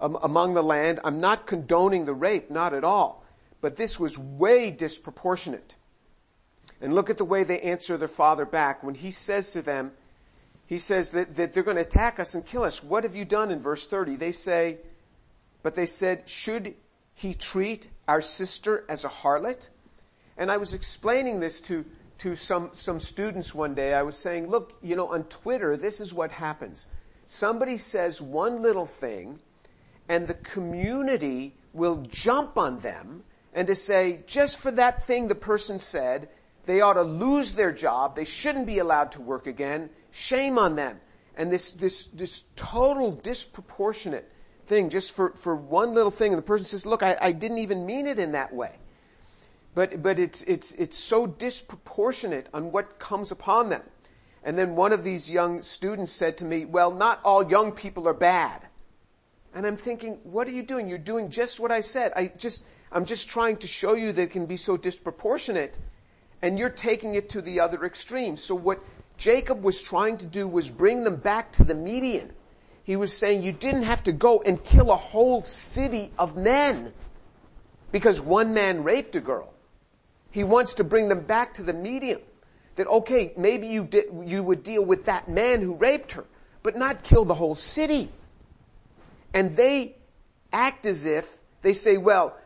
um, 0.00 0.18
among 0.20 0.54
the 0.54 0.62
land. 0.62 0.98
I'm 1.04 1.20
not 1.20 1.46
condoning 1.46 2.04
the 2.04 2.14
rape, 2.14 2.50
not 2.50 2.74
at 2.74 2.82
all. 2.82 3.20
But 3.60 3.76
this 3.76 3.98
was 4.00 4.16
way 4.16 4.70
disproportionate. 4.70 5.74
And 6.80 6.94
look 6.94 7.10
at 7.10 7.18
the 7.18 7.24
way 7.24 7.44
they 7.44 7.60
answer 7.60 7.96
their 7.96 8.08
father 8.08 8.46
back. 8.46 8.82
When 8.82 8.94
he 8.94 9.10
says 9.10 9.50
to 9.52 9.62
them, 9.62 9.92
he 10.66 10.78
says 10.78 11.10
that, 11.10 11.36
that 11.36 11.52
they're 11.52 11.62
going 11.62 11.76
to 11.76 11.82
attack 11.82 12.20
us 12.20 12.34
and 12.34 12.46
kill 12.46 12.62
us. 12.62 12.82
What 12.82 13.04
have 13.04 13.14
you 13.14 13.24
done 13.24 13.50
in 13.50 13.60
verse 13.60 13.86
30? 13.86 14.16
They 14.16 14.32
say, 14.32 14.78
but 15.62 15.74
they 15.74 15.86
said, 15.86 16.28
should 16.28 16.74
he 17.14 17.34
treat 17.34 17.88
our 18.08 18.22
sister 18.22 18.84
as 18.88 19.04
a 19.04 19.08
harlot? 19.08 19.68
And 20.38 20.50
I 20.50 20.56
was 20.56 20.72
explaining 20.72 21.40
this 21.40 21.60
to, 21.62 21.84
to 22.18 22.34
some, 22.36 22.70
some 22.72 23.00
students 23.00 23.54
one 23.54 23.74
day. 23.74 23.92
I 23.92 24.02
was 24.02 24.16
saying, 24.16 24.48
look, 24.48 24.72
you 24.80 24.96
know, 24.96 25.08
on 25.08 25.24
Twitter, 25.24 25.76
this 25.76 26.00
is 26.00 26.14
what 26.14 26.30
happens. 26.30 26.86
Somebody 27.26 27.76
says 27.76 28.22
one 28.22 28.62
little 28.62 28.86
thing 28.86 29.38
and 30.08 30.26
the 30.26 30.34
community 30.34 31.54
will 31.72 32.06
jump 32.10 32.56
on 32.56 32.80
them 32.80 33.22
and 33.52 33.66
to 33.66 33.74
say, 33.74 34.20
just 34.26 34.58
for 34.58 34.70
that 34.72 35.06
thing 35.06 35.28
the 35.28 35.34
person 35.34 35.78
said, 35.78 36.28
they 36.66 36.80
ought 36.80 36.94
to 36.94 37.02
lose 37.02 37.52
their 37.52 37.72
job. 37.72 38.14
They 38.14 38.24
shouldn't 38.24 38.66
be 38.66 38.78
allowed 38.78 39.12
to 39.12 39.20
work 39.20 39.46
again. 39.46 39.90
Shame 40.12 40.58
on 40.58 40.76
them. 40.76 41.00
And 41.36 41.50
this, 41.50 41.72
this, 41.72 42.04
this 42.12 42.44
total 42.54 43.12
disproportionate 43.12 44.30
thing 44.66 44.90
just 44.90 45.12
for, 45.12 45.34
for 45.42 45.56
one 45.56 45.94
little 45.94 46.10
thing. 46.10 46.32
And 46.32 46.38
the 46.38 46.46
person 46.46 46.66
says, 46.66 46.86
look, 46.86 47.02
I, 47.02 47.16
I 47.20 47.32
didn't 47.32 47.58
even 47.58 47.86
mean 47.86 48.06
it 48.06 48.18
in 48.18 48.32
that 48.32 48.54
way. 48.54 48.76
But, 49.74 50.02
but 50.02 50.18
it's, 50.18 50.42
it's, 50.42 50.72
it's 50.72 50.98
so 50.98 51.26
disproportionate 51.26 52.48
on 52.52 52.72
what 52.72 52.98
comes 52.98 53.30
upon 53.30 53.68
them. 53.68 53.82
And 54.42 54.56
then 54.58 54.74
one 54.74 54.92
of 54.92 55.04
these 55.04 55.30
young 55.30 55.62
students 55.62 56.12
said 56.12 56.38
to 56.38 56.44
me, 56.44 56.64
well, 56.64 56.90
not 56.92 57.20
all 57.24 57.48
young 57.48 57.72
people 57.72 58.08
are 58.08 58.14
bad. 58.14 58.62
And 59.54 59.66
I'm 59.66 59.76
thinking, 59.76 60.18
what 60.22 60.46
are 60.46 60.52
you 60.52 60.62
doing? 60.62 60.88
You're 60.88 60.98
doing 60.98 61.30
just 61.30 61.60
what 61.60 61.72
I 61.72 61.80
said. 61.80 62.12
I 62.16 62.28
just, 62.36 62.64
I'm 62.92 63.04
just 63.04 63.28
trying 63.28 63.58
to 63.58 63.66
show 63.66 63.94
you 63.94 64.12
that 64.12 64.22
it 64.22 64.30
can 64.32 64.46
be 64.46 64.56
so 64.56 64.76
disproportionate 64.76 65.78
and 66.42 66.58
you're 66.58 66.70
taking 66.70 67.14
it 67.14 67.30
to 67.30 67.42
the 67.42 67.60
other 67.60 67.84
extreme. 67.84 68.36
So 68.36 68.54
what 68.54 68.82
Jacob 69.16 69.62
was 69.62 69.80
trying 69.80 70.18
to 70.18 70.26
do 70.26 70.48
was 70.48 70.68
bring 70.68 71.04
them 71.04 71.16
back 71.16 71.52
to 71.54 71.64
the 71.64 71.74
median. 71.74 72.32
He 72.84 72.96
was 72.96 73.16
saying 73.16 73.42
you 73.42 73.52
didn't 73.52 73.84
have 73.84 74.02
to 74.04 74.12
go 74.12 74.40
and 74.40 74.62
kill 74.62 74.90
a 74.90 74.96
whole 74.96 75.44
city 75.44 76.10
of 76.18 76.36
men 76.36 76.92
because 77.92 78.20
one 78.20 78.54
man 78.54 78.82
raped 78.82 79.14
a 79.16 79.20
girl. 79.20 79.52
He 80.30 80.44
wants 80.44 80.74
to 80.74 80.84
bring 80.84 81.08
them 81.08 81.20
back 81.20 81.54
to 81.54 81.62
the 81.62 81.72
median. 81.72 82.20
That 82.76 82.86
okay, 82.86 83.32
maybe 83.36 83.66
you 83.66 83.88
you 84.24 84.42
would 84.42 84.62
deal 84.62 84.82
with 84.82 85.04
that 85.04 85.28
man 85.28 85.60
who 85.60 85.74
raped 85.74 86.12
her, 86.12 86.24
but 86.62 86.76
not 86.76 87.02
kill 87.02 87.24
the 87.24 87.34
whole 87.34 87.54
city. 87.54 88.10
And 89.34 89.56
they 89.56 89.96
act 90.52 90.86
as 90.86 91.04
if 91.04 91.30
they 91.62 91.72
say, 91.72 91.96
well, 91.96 92.36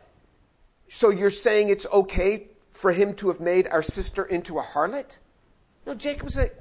so 0.89 1.09
you're 1.09 1.31
saying 1.31 1.69
it's 1.69 1.85
okay 1.85 2.47
for 2.73 2.91
him 2.91 3.15
to 3.15 3.29
have 3.29 3.39
made 3.39 3.67
our 3.67 3.83
sister 3.83 4.23
into 4.23 4.59
a 4.59 4.63
harlot? 4.63 5.17
No, 5.85 5.95
Jacob 5.95 6.31
said, 6.31 6.51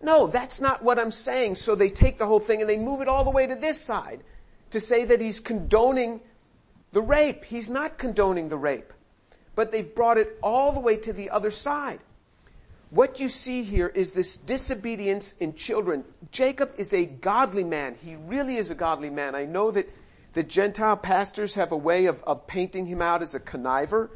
no, 0.00 0.26
that's 0.26 0.60
not 0.60 0.82
what 0.82 0.98
I'm 0.98 1.10
saying. 1.10 1.56
So 1.56 1.74
they 1.74 1.90
take 1.90 2.18
the 2.18 2.26
whole 2.26 2.40
thing 2.40 2.60
and 2.60 2.70
they 2.70 2.76
move 2.76 3.00
it 3.00 3.08
all 3.08 3.24
the 3.24 3.30
way 3.30 3.46
to 3.46 3.54
this 3.54 3.80
side 3.80 4.22
to 4.70 4.80
say 4.80 5.06
that 5.06 5.20
he's 5.20 5.40
condoning 5.40 6.20
the 6.92 7.02
rape. 7.02 7.44
He's 7.44 7.70
not 7.70 7.98
condoning 7.98 8.48
the 8.48 8.56
rape. 8.56 8.92
But 9.54 9.72
they've 9.72 9.94
brought 9.94 10.18
it 10.18 10.38
all 10.42 10.72
the 10.72 10.80
way 10.80 10.96
to 10.98 11.12
the 11.12 11.30
other 11.30 11.50
side. 11.50 12.00
What 12.90 13.20
you 13.20 13.28
see 13.28 13.64
here 13.64 13.88
is 13.88 14.12
this 14.12 14.36
disobedience 14.36 15.34
in 15.40 15.54
children. 15.54 16.04
Jacob 16.30 16.72
is 16.78 16.94
a 16.94 17.04
godly 17.04 17.64
man. 17.64 17.96
He 17.96 18.16
really 18.16 18.56
is 18.56 18.70
a 18.70 18.74
godly 18.74 19.10
man. 19.10 19.34
I 19.34 19.44
know 19.44 19.70
that 19.72 19.90
the 20.38 20.44
Gentile 20.44 20.96
pastors 20.96 21.54
have 21.54 21.72
a 21.72 21.76
way 21.76 22.06
of, 22.06 22.22
of 22.22 22.46
painting 22.46 22.86
him 22.86 23.02
out 23.02 23.22
as 23.22 23.34
a 23.34 23.40
conniver. 23.40 24.08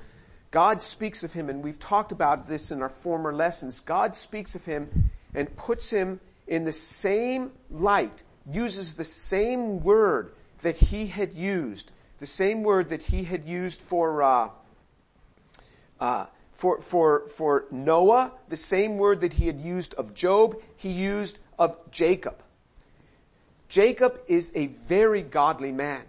God 0.52 0.80
speaks 0.80 1.24
of 1.24 1.32
him, 1.32 1.50
and 1.50 1.64
we've 1.64 1.80
talked 1.80 2.12
about 2.12 2.46
this 2.46 2.70
in 2.70 2.80
our 2.80 2.90
former 2.90 3.34
lessons. 3.34 3.80
God 3.80 4.14
speaks 4.14 4.54
of 4.54 4.64
him 4.64 5.10
and 5.34 5.56
puts 5.56 5.90
him 5.90 6.20
in 6.46 6.64
the 6.64 6.72
same 6.72 7.50
light, 7.72 8.22
uses 8.48 8.94
the 8.94 9.04
same 9.04 9.82
word 9.82 10.32
that 10.62 10.76
he 10.76 11.08
had 11.08 11.34
used, 11.34 11.90
the 12.20 12.26
same 12.26 12.62
word 12.62 12.90
that 12.90 13.02
he 13.02 13.24
had 13.24 13.44
used 13.44 13.80
for, 13.80 14.22
uh, 14.22 14.48
uh, 15.98 16.26
for, 16.52 16.82
for, 16.82 17.30
for 17.36 17.64
Noah, 17.72 18.30
the 18.48 18.56
same 18.56 18.96
word 18.96 19.22
that 19.22 19.32
he 19.32 19.48
had 19.48 19.60
used 19.60 19.92
of 19.94 20.14
Job, 20.14 20.62
he 20.76 20.90
used 20.90 21.40
of 21.58 21.76
Jacob. 21.90 22.40
Jacob 23.68 24.20
is 24.28 24.52
a 24.54 24.66
very 24.66 25.22
godly 25.22 25.72
man. 25.72 26.02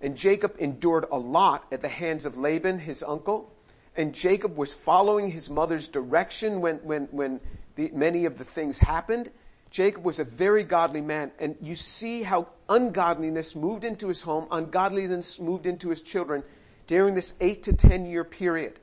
And 0.00 0.16
Jacob 0.16 0.56
endured 0.58 1.06
a 1.10 1.18
lot 1.18 1.66
at 1.72 1.82
the 1.82 1.88
hands 1.88 2.24
of 2.24 2.36
Laban, 2.36 2.78
his 2.78 3.02
uncle 3.02 3.52
and 3.98 4.14
Jacob 4.14 4.56
was 4.56 4.72
following 4.72 5.28
his 5.28 5.50
mother's 5.50 5.88
direction 5.88 6.60
when, 6.60 6.76
when, 6.76 7.08
when 7.10 7.40
the, 7.74 7.90
many 7.92 8.26
of 8.26 8.38
the 8.38 8.44
things 8.44 8.78
happened. 8.78 9.28
Jacob 9.70 10.04
was 10.04 10.20
a 10.20 10.24
very 10.24 10.62
godly 10.62 11.00
man, 11.00 11.32
and 11.40 11.56
you 11.60 11.74
see 11.74 12.22
how 12.22 12.46
ungodliness 12.68 13.56
moved 13.56 13.84
into 13.84 14.06
his 14.06 14.22
home, 14.22 14.46
ungodliness 14.52 15.40
moved 15.40 15.66
into 15.66 15.90
his 15.90 16.00
children 16.00 16.44
during 16.86 17.16
this 17.16 17.34
eight 17.40 17.64
to 17.64 17.72
ten 17.72 18.06
year 18.06 18.22
period. 18.22 18.78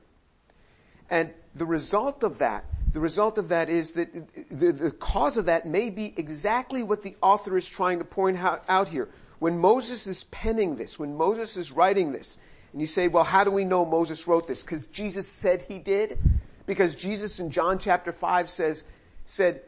And 1.08 1.30
the 1.54 1.64
result 1.64 2.22
of 2.22 2.38
that, 2.38 2.66
the 2.92 3.00
result 3.00 3.38
of 3.38 3.48
that 3.48 3.70
is 3.70 3.92
that 3.92 4.12
the, 4.50 4.70
the 4.70 4.90
cause 4.90 5.38
of 5.38 5.46
that 5.46 5.66
may 5.66 5.88
be 5.88 6.12
exactly 6.18 6.82
what 6.82 7.02
the 7.02 7.16
author 7.22 7.56
is 7.56 7.66
trying 7.66 8.00
to 8.00 8.04
point 8.04 8.36
out, 8.36 8.64
out 8.68 8.88
here. 8.88 9.08
When 9.38 9.58
Moses 9.58 10.06
is 10.06 10.24
penning 10.24 10.76
this, 10.76 10.98
when 10.98 11.16
Moses 11.16 11.56
is 11.56 11.72
writing 11.72 12.12
this, 12.12 12.38
and 12.72 12.80
you 12.80 12.86
say, 12.86 13.08
well, 13.08 13.24
how 13.24 13.44
do 13.44 13.50
we 13.50 13.64
know 13.64 13.84
Moses 13.84 14.26
wrote 14.26 14.46
this? 14.46 14.62
Because 14.62 14.86
Jesus 14.88 15.28
said 15.28 15.62
he 15.62 15.78
did? 15.78 16.18
Because 16.66 16.94
Jesus 16.94 17.40
in 17.40 17.50
John 17.50 17.78
chapter 17.78 18.12
5 18.12 18.50
says, 18.50 18.84
said, 19.26 19.62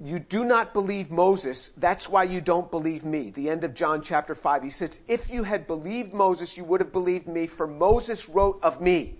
you 0.00 0.18
do 0.18 0.44
not 0.44 0.74
believe 0.74 1.10
Moses, 1.10 1.70
that's 1.76 2.08
why 2.08 2.24
you 2.24 2.40
don't 2.40 2.70
believe 2.70 3.04
me. 3.04 3.30
The 3.30 3.48
end 3.48 3.64
of 3.64 3.74
John 3.74 4.02
chapter 4.02 4.34
5. 4.34 4.62
He 4.62 4.70
says, 4.70 4.98
if 5.06 5.30
you 5.30 5.44
had 5.44 5.66
believed 5.66 6.12
Moses, 6.12 6.56
you 6.56 6.64
would 6.64 6.80
have 6.80 6.92
believed 6.92 7.28
me, 7.28 7.46
for 7.46 7.66
Moses 7.66 8.28
wrote 8.28 8.58
of 8.62 8.80
me. 8.80 9.14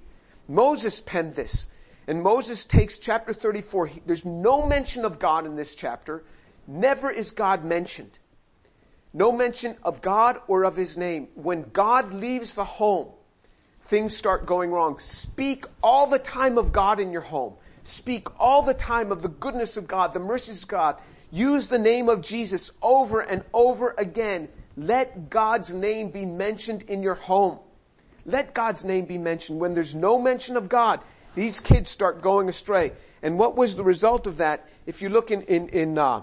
Moses 0.49 1.01
penned 1.01 1.35
this. 1.35 1.69
And 2.07 2.23
Moses 2.23 2.65
takes 2.65 2.99
chapter 2.99 3.33
34. 3.33 3.91
There's 4.05 4.25
no 4.25 4.67
mention 4.67 5.05
of 5.05 5.19
God 5.19 5.47
in 5.47 5.57
this 5.57 5.75
chapter. 5.75 6.23
Never 6.67 7.11
is 7.11 7.31
God 7.31 7.65
mentioned. 7.65 8.19
No 9.17 9.31
mention 9.31 9.77
of 9.85 10.03
God 10.03 10.41
or 10.49 10.65
of 10.65 10.75
His 10.77 10.97
name. 10.97 11.29
When 11.37 11.71
God 11.73 12.13
leaves 12.13 12.53
the 12.55 12.65
home, 12.65 13.09
things 13.87 14.17
start 14.17 14.45
going 14.45 14.73
wrong. 14.73 14.99
Speak 14.99 15.67
all 15.83 16.09
the 16.09 16.19
time 16.19 16.59
of 16.59 16.73
God 16.73 16.99
in 16.99 17.13
your 17.13 17.23
home. 17.23 17.55
Speak 17.85 18.27
all 18.41 18.63
the 18.63 18.75
time 18.75 19.13
of 19.13 19.23
the 19.23 19.29
goodness 19.29 19.77
of 19.77 19.87
God, 19.87 20.13
the 20.13 20.19
mercies 20.19 20.65
of 20.65 20.69
God. 20.69 20.97
Use 21.31 21.69
the 21.69 21.79
name 21.79 22.09
of 22.09 22.23
Jesus 22.23 22.73
over 22.83 23.21
and 23.21 23.45
over 23.53 23.95
again. 23.97 24.49
Let 24.77 25.31
God's 25.31 25.73
name 25.73 26.11
be 26.11 26.25
mentioned 26.25 26.83
in 26.83 27.03
your 27.03 27.15
home. 27.15 27.61
Let 28.27 28.53
God's 28.53 28.85
name 28.85 29.05
be 29.05 29.19
mentioned. 29.19 29.61
When 29.61 29.75
there's 29.75 29.95
no 29.95 30.19
mention 30.19 30.57
of 30.57 30.69
God, 30.69 31.01
these 31.37 31.61
kids 31.61 31.91
start 31.91 32.21
going 32.21 32.49
astray. 32.49 32.93
And 33.23 33.39
what 33.39 33.57
was 33.57 33.77
the 33.77 33.85
result 33.85 34.27
of 34.27 34.39
that? 34.39 34.67
If 34.87 35.03
you 35.03 35.09
look 35.09 35.31
in, 35.31 35.43
in, 35.43 35.69
in 35.69 35.99
uh, 35.99 36.23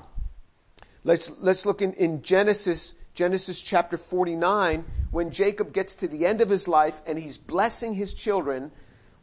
Let's, 1.03 1.31
let's 1.39 1.65
look 1.65 1.81
in, 1.81 1.93
in 1.93 2.21
Genesis, 2.21 2.93
Genesis 3.15 3.59
chapter 3.59 3.97
49, 3.97 4.85
when 5.09 5.31
Jacob 5.31 5.73
gets 5.73 5.95
to 5.95 6.07
the 6.07 6.25
end 6.27 6.41
of 6.41 6.49
his 6.49 6.67
life 6.67 6.93
and 7.07 7.17
he's 7.17 7.39
blessing 7.39 7.95
his 7.95 8.13
children, 8.13 8.71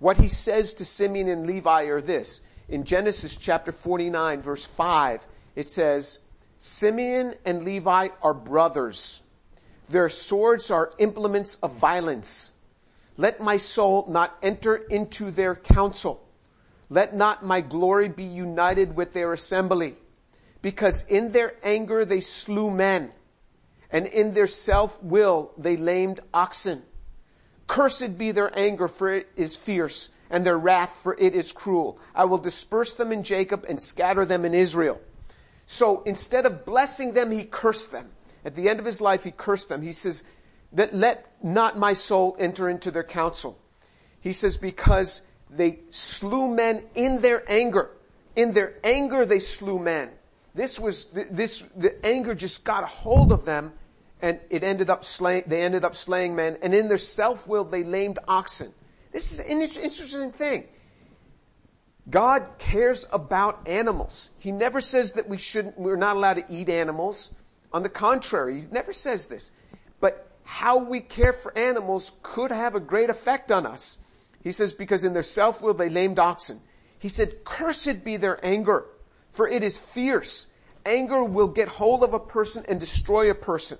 what 0.00 0.16
he 0.16 0.28
says 0.28 0.74
to 0.74 0.84
Simeon 0.84 1.28
and 1.28 1.46
Levi 1.46 1.84
are 1.84 2.00
this. 2.00 2.40
In 2.68 2.84
Genesis 2.84 3.36
chapter 3.36 3.70
49 3.70 4.42
verse 4.42 4.64
5, 4.64 5.20
it 5.54 5.70
says, 5.70 6.18
Simeon 6.58 7.34
and 7.44 7.64
Levi 7.64 8.08
are 8.22 8.34
brothers. 8.34 9.20
Their 9.88 10.08
swords 10.08 10.70
are 10.72 10.92
implements 10.98 11.56
of 11.62 11.76
violence. 11.76 12.50
Let 13.16 13.40
my 13.40 13.56
soul 13.56 14.04
not 14.08 14.36
enter 14.42 14.74
into 14.74 15.30
their 15.30 15.54
council. 15.54 16.20
Let 16.90 17.14
not 17.14 17.44
my 17.44 17.60
glory 17.60 18.08
be 18.08 18.24
united 18.24 18.96
with 18.96 19.12
their 19.12 19.32
assembly 19.32 19.96
because 20.62 21.04
in 21.08 21.32
their 21.32 21.54
anger 21.62 22.04
they 22.04 22.20
slew 22.20 22.70
men, 22.70 23.10
and 23.90 24.06
in 24.06 24.34
their 24.34 24.46
self-will 24.46 25.52
they 25.56 25.76
lamed 25.76 26.20
oxen. 26.34 26.82
Cursed 27.66 28.18
be 28.18 28.32
their 28.32 28.56
anger, 28.58 28.88
for 28.88 29.14
it 29.14 29.28
is 29.36 29.54
fierce, 29.54 30.08
and 30.30 30.44
their 30.44 30.58
wrath, 30.58 30.92
for 31.02 31.14
it 31.18 31.34
is 31.34 31.52
cruel. 31.52 31.98
I 32.14 32.24
will 32.24 32.38
disperse 32.38 32.94
them 32.94 33.12
in 33.12 33.22
Jacob 33.22 33.64
and 33.68 33.80
scatter 33.80 34.24
them 34.24 34.44
in 34.44 34.54
Israel. 34.54 35.00
So 35.66 36.02
instead 36.04 36.46
of 36.46 36.64
blessing 36.64 37.12
them, 37.12 37.30
he 37.30 37.44
cursed 37.44 37.92
them. 37.92 38.08
At 38.44 38.54
the 38.54 38.68
end 38.68 38.78
of 38.80 38.86
his 38.86 39.00
life, 39.00 39.22
he 39.24 39.30
cursed 39.30 39.68
them. 39.68 39.82
He 39.82 39.92
says, 39.92 40.24
that 40.72 40.94
let 40.94 41.26
not 41.42 41.78
my 41.78 41.92
soul 41.92 42.36
enter 42.38 42.68
into 42.68 42.90
their 42.90 43.04
counsel. 43.04 43.58
He 44.20 44.32
says, 44.32 44.56
because 44.56 45.20
they 45.50 45.80
slew 45.90 46.48
men 46.48 46.84
in 46.94 47.20
their 47.20 47.42
anger. 47.50 47.90
In 48.36 48.52
their 48.52 48.74
anger 48.84 49.24
they 49.24 49.40
slew 49.40 49.78
men. 49.78 50.10
This 50.58 50.76
was, 50.76 51.06
this, 51.12 51.62
the 51.76 52.04
anger 52.04 52.34
just 52.34 52.64
got 52.64 52.82
a 52.82 52.86
hold 52.88 53.30
of 53.30 53.44
them 53.44 53.72
and 54.20 54.40
it 54.50 54.64
ended 54.64 54.90
up 54.90 55.04
slaying, 55.04 55.44
they 55.46 55.62
ended 55.62 55.84
up 55.84 55.94
slaying 55.94 56.34
men 56.34 56.58
and 56.62 56.74
in 56.74 56.88
their 56.88 56.98
self-will 56.98 57.66
they 57.66 57.84
lamed 57.84 58.18
oxen. 58.26 58.74
This 59.12 59.30
is 59.30 59.38
an 59.38 59.46
interesting 59.46 60.32
thing. 60.32 60.66
God 62.10 62.44
cares 62.58 63.06
about 63.12 63.68
animals. 63.68 64.30
He 64.40 64.50
never 64.50 64.80
says 64.80 65.12
that 65.12 65.28
we 65.28 65.38
shouldn't, 65.38 65.78
we're 65.78 65.94
not 65.94 66.16
allowed 66.16 66.38
to 66.38 66.44
eat 66.50 66.68
animals. 66.68 67.30
On 67.72 67.84
the 67.84 67.88
contrary, 67.88 68.60
he 68.60 68.66
never 68.72 68.92
says 68.92 69.26
this. 69.26 69.52
But 70.00 70.28
how 70.42 70.78
we 70.78 70.98
care 70.98 71.34
for 71.34 71.56
animals 71.56 72.10
could 72.24 72.50
have 72.50 72.74
a 72.74 72.80
great 72.80 73.10
effect 73.10 73.52
on 73.52 73.64
us. 73.64 73.96
He 74.42 74.50
says, 74.50 74.72
because 74.72 75.04
in 75.04 75.12
their 75.12 75.22
self-will 75.22 75.74
they 75.74 75.88
lamed 75.88 76.18
oxen. 76.18 76.60
He 76.98 77.10
said, 77.10 77.44
cursed 77.44 78.02
be 78.02 78.16
their 78.16 78.44
anger, 78.44 78.86
for 79.30 79.48
it 79.48 79.62
is 79.62 79.78
fierce. 79.78 80.46
Anger 80.84 81.22
will 81.22 81.48
get 81.48 81.68
hold 81.68 82.02
of 82.02 82.14
a 82.14 82.18
person 82.18 82.64
and 82.68 82.80
destroy 82.80 83.30
a 83.30 83.34
person. 83.34 83.78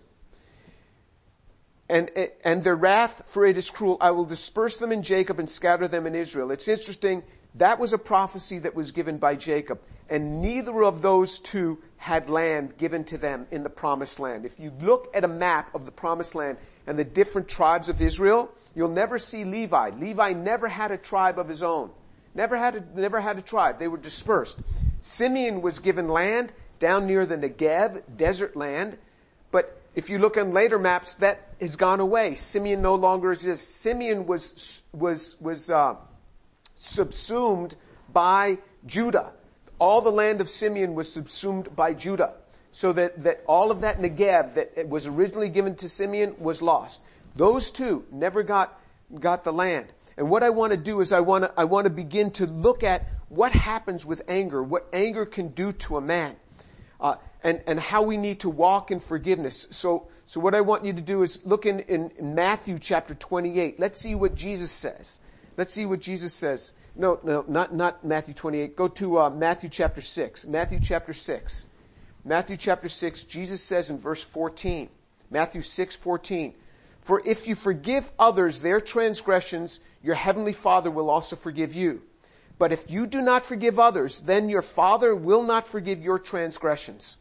And, 1.89 2.11
and 2.45 2.63
their 2.63 2.77
wrath, 2.77 3.23
for 3.29 3.47
it 3.47 3.57
is 3.57 3.71
cruel. 3.71 3.97
I 4.01 4.11
will 4.11 4.27
disperse 4.27 4.77
them 4.77 4.93
in 4.93 5.03
Jacob 5.03 5.39
and 5.39 5.49
scatter 5.49 5.89
them 5.89 6.07
in 6.07 6.15
Israel. 6.15 6.51
It's 6.51 6.69
interesting 6.69 7.23
that 7.55 7.79
was 7.79 7.93
a 7.93 7.99
prophecy 7.99 8.59
that 8.61 8.75
was 8.75 8.93
given 8.93 9.19
by 9.19 9.35
Jacob. 9.37 9.81
And 10.11 10.41
neither 10.41 10.85
of 10.85 11.03
those 11.03 11.39
two 11.39 11.79
had 11.97 12.31
land 12.31 12.79
given 12.79 13.05
to 13.05 13.19
them 13.19 13.47
in 13.51 13.63
the 13.63 13.71
promised 13.71 14.21
land. 14.21 14.47
If 14.47 14.59
you 14.59 14.73
look 14.81 15.11
at 15.15 15.25
a 15.25 15.29
map 15.29 15.75
of 15.75 15.85
the 15.85 15.91
promised 15.91 16.35
land 16.35 16.59
and 16.87 16.99
the 16.99 17.05
different 17.05 17.49
tribes 17.49 17.89
of 17.89 18.01
Israel, 18.01 18.51
you'll 18.75 18.89
never 18.89 19.19
see 19.19 19.45
Levi. 19.45 19.91
Levi 19.91 20.33
never 20.33 20.69
had 20.69 20.93
a 20.93 20.97
tribe 20.97 21.39
of 21.39 21.49
his 21.49 21.63
own. 21.63 21.91
Never 22.39 22.57
had 22.57 22.77
a, 22.77 23.01
never 23.01 23.21
had 23.21 23.37
a 23.37 23.43
tribe. 23.43 23.81
They 23.81 23.89
were 23.89 23.97
dispersed. 23.97 24.57
Simeon 25.01 25.61
was 25.61 25.81
given 25.81 26.07
land 26.07 26.53
down 26.79 27.09
near 27.09 27.27
the 27.27 27.37
Negev, 27.37 28.01
desert 28.17 28.55
land. 28.55 28.97
But 29.51 29.77
if 29.97 30.09
you 30.09 30.21
look 30.21 30.37
on 30.37 30.53
later 30.53 30.79
maps, 30.79 31.17
that 31.17 31.49
has 31.61 31.75
gone 31.75 31.99
away. 31.99 32.37
Simeon 32.37 32.81
no 32.81 32.95
longer 32.95 33.33
exists. 33.33 33.75
Simeon 33.75 34.29
was, 34.29 34.85
was, 34.93 35.35
was, 35.41 35.69
uh, 35.69 35.97
subsumed 36.77 37.75
by 38.13 38.59
Judah. 38.87 39.33
All 39.81 40.01
the 40.01 40.13
land 40.13 40.41
of 40.41 40.49
Simeon 40.49 40.95
was 40.95 41.13
subsumed 41.13 41.75
by 41.75 41.93
Judah. 41.93 42.35
So 42.71 42.93
that, 42.93 43.21
that 43.25 43.43
all 43.49 43.73
of 43.73 43.81
that 43.81 43.99
Negev 43.99 44.55
that 44.55 44.89
was 44.89 45.09
originally 45.09 45.49
given 45.49 45.75
to 45.77 45.89
Simeon 45.89 46.37
was 46.39 46.63
lost. 46.63 47.01
Those 47.35 47.73
two 47.73 48.05
never 48.13 48.45
got, 48.45 48.81
got 49.19 49.43
the 49.43 49.53
land. 49.53 49.93
And 50.19 50.29
what 50.29 50.43
I 50.43 50.51
want 50.51 50.73
to 50.73 50.77
do 50.77 51.01
is 51.01 51.13
I 51.13 51.21
want 51.21 51.45
to, 51.45 51.53
I 51.57 51.65
want 51.65 51.85
to 51.85 51.91
begin 51.91 52.33
to 52.33 52.47
look 52.47 52.83
at 52.83 53.07
what 53.29 53.53
happens 53.53 54.05
with 54.05 54.21
anger, 54.27 54.61
what 54.61 54.89
anger 54.93 55.25
can 55.25 55.51
do 55.51 55.71
to 55.73 55.97
a 55.97 56.01
man, 56.01 56.35
uh, 57.01 57.15
and, 57.45 57.63
and 57.69 57.79
how 57.79 58.03
we 58.03 58.17
need 58.17 58.41
to 58.41 58.51
walk 58.51 58.91
in 58.91 58.99
forgiveness. 58.99 59.69
So, 59.71 60.09
so 60.27 60.41
what 60.41 60.57
I 60.57 60.61
want 60.63 60.85
you 60.85 60.93
to 60.93 61.01
do 61.01 61.23
is 61.23 61.39
look 61.45 61.67
in, 61.67 61.81
in 61.81 62.35
Matthew 62.35 62.81
chapter 62.81 63.15
28. 63.15 63.79
Let's 63.79 64.01
see 64.01 64.17
what 64.17 64.35
Jesus 64.35 64.73
says. 64.73 65.21
Let's 65.57 65.73
see 65.73 65.87
what 65.87 66.01
Jesus 66.01 66.35
says. 66.35 66.73
No, 66.97 67.21
no, 67.23 67.45
not, 67.47 67.73
not 67.73 68.05
Matthew 68.05 68.35
28. 68.35 68.75
Go 68.75 68.89
to 68.89 69.21
uh, 69.21 69.31
Matthew 69.31 69.69
chapter 69.69 70.01
6. 70.01 70.47
Matthew 70.47 70.81
chapter 70.83 71.13
6. 71.13 71.65
Matthew 72.25 72.57
chapter 72.57 72.89
6, 72.89 73.23
Jesus 73.23 73.63
says 73.63 73.89
in 73.89 73.99
verse 73.99 74.23
14, 74.23 74.89
Matthew 75.31 75.63
6, 75.63 75.95
14, 75.95 76.55
For 77.09 77.23
if 77.25 77.49
you 77.49 77.55
forgive 77.55 78.05
others 78.19 78.61
their 78.61 78.83
transgressions, 78.83 79.81
your 80.03 80.15
heavenly 80.15 80.53
Father 80.53 80.91
will 80.91 81.09
also 81.09 81.37
forgive 81.37 81.73
you. 81.73 82.03
But 82.59 82.71
if 82.71 82.91
you 82.91 83.07
do 83.07 83.23
not 83.23 83.47
forgive 83.47 83.79
others, 83.79 84.21
then 84.21 84.51
your 84.51 84.61
Father 84.61 85.15
will 85.15 85.43
not 85.43 85.67
forgive 85.67 86.03
your 86.03 86.19
transgressions. 86.19 87.17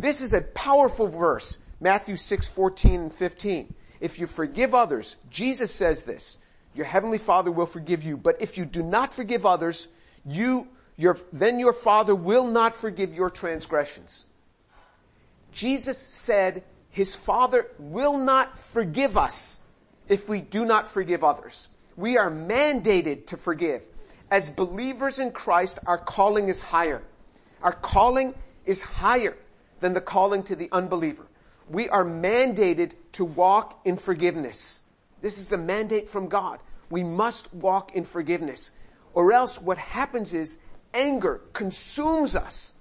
This 0.00 0.22
is 0.22 0.32
a 0.32 0.40
powerful 0.40 1.06
verse, 1.06 1.58
Matthew 1.80 2.16
6, 2.16 2.48
14 2.48 2.94
and 2.94 3.14
15. 3.14 3.74
If 4.00 4.18
you 4.18 4.26
forgive 4.26 4.74
others, 4.74 5.16
Jesus 5.28 5.70
says 5.70 6.04
this, 6.04 6.38
your 6.74 6.86
heavenly 6.86 7.18
father 7.18 7.50
will 7.50 7.66
forgive 7.66 8.04
you. 8.04 8.16
But 8.16 8.40
if 8.40 8.56
you 8.56 8.64
do 8.64 8.82
not 8.82 9.12
forgive 9.12 9.44
others, 9.44 9.86
you, 10.24 10.66
your, 10.96 11.18
then 11.30 11.60
your 11.60 11.74
father 11.74 12.14
will 12.14 12.46
not 12.46 12.74
forgive 12.74 13.12
your 13.12 13.28
transgressions. 13.28 14.24
Jesus 15.52 15.98
said 15.98 16.64
his 16.94 17.12
father 17.12 17.66
will 17.80 18.16
not 18.16 18.56
forgive 18.72 19.16
us 19.16 19.58
if 20.08 20.28
we 20.28 20.40
do 20.40 20.64
not 20.64 20.88
forgive 20.88 21.24
others. 21.24 21.66
We 21.96 22.18
are 22.18 22.30
mandated 22.30 23.26
to 23.26 23.36
forgive. 23.36 23.82
As 24.30 24.48
believers 24.48 25.18
in 25.18 25.32
Christ, 25.32 25.80
our 25.86 25.98
calling 25.98 26.48
is 26.48 26.60
higher. 26.60 27.02
Our 27.62 27.72
calling 27.72 28.32
is 28.64 28.80
higher 28.80 29.36
than 29.80 29.92
the 29.92 30.00
calling 30.00 30.44
to 30.44 30.54
the 30.54 30.68
unbeliever. 30.70 31.26
We 31.68 31.88
are 31.88 32.04
mandated 32.04 32.92
to 33.14 33.24
walk 33.24 33.80
in 33.84 33.96
forgiveness. 33.96 34.78
This 35.20 35.38
is 35.38 35.50
a 35.50 35.58
mandate 35.58 36.08
from 36.08 36.28
God. 36.28 36.60
We 36.90 37.02
must 37.02 37.52
walk 37.52 37.96
in 37.96 38.04
forgiveness. 38.04 38.70
Or 39.14 39.32
else 39.32 39.60
what 39.60 39.78
happens 39.78 40.32
is 40.32 40.58
anger 40.92 41.40
consumes 41.54 42.36
us. 42.36 42.72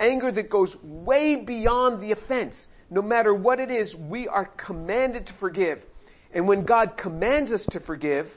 Anger 0.00 0.32
that 0.32 0.50
goes 0.50 0.76
way 0.82 1.36
beyond 1.36 2.00
the 2.00 2.10
offense. 2.10 2.66
No 2.90 3.02
matter 3.02 3.34
what 3.34 3.60
it 3.60 3.70
is, 3.70 3.94
we 3.94 4.28
are 4.28 4.44
commanded 4.44 5.26
to 5.26 5.32
forgive. 5.34 5.84
And 6.32 6.46
when 6.46 6.64
God 6.64 6.96
commands 6.96 7.52
us 7.52 7.68
to 7.68 7.80
forgive, 7.80 8.30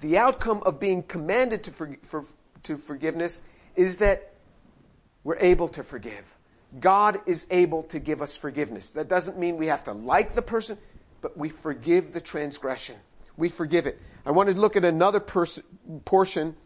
the 0.00 0.18
outcome 0.18 0.62
of 0.64 0.80
being 0.80 1.02
commanded 1.02 1.64
to, 1.64 1.72
for, 1.72 1.96
for, 2.04 2.24
to 2.64 2.76
forgiveness 2.76 3.40
is 3.76 3.98
that 3.98 4.34
we're 5.24 5.38
able 5.38 5.68
to 5.68 5.82
forgive. 5.82 6.24
God 6.78 7.20
is 7.26 7.46
able 7.50 7.82
to 7.84 7.98
give 7.98 8.22
us 8.22 8.36
forgiveness. 8.36 8.92
That 8.92 9.08
doesn't 9.08 9.38
mean 9.38 9.56
we 9.56 9.66
have 9.66 9.84
to 9.84 9.92
like 9.92 10.34
the 10.34 10.42
person 10.42 10.78
but 11.20 11.36
we 11.36 11.48
forgive 11.48 12.12
the 12.12 12.20
transgression. 12.20 12.96
We 13.36 13.48
forgive 13.48 13.86
it. 13.86 14.00
I 14.24 14.32
want 14.32 14.50
to 14.50 14.56
look 14.58 14.76
at 14.76 14.84
another 14.84 15.20
pers- 15.20 15.62
portion 16.04 16.56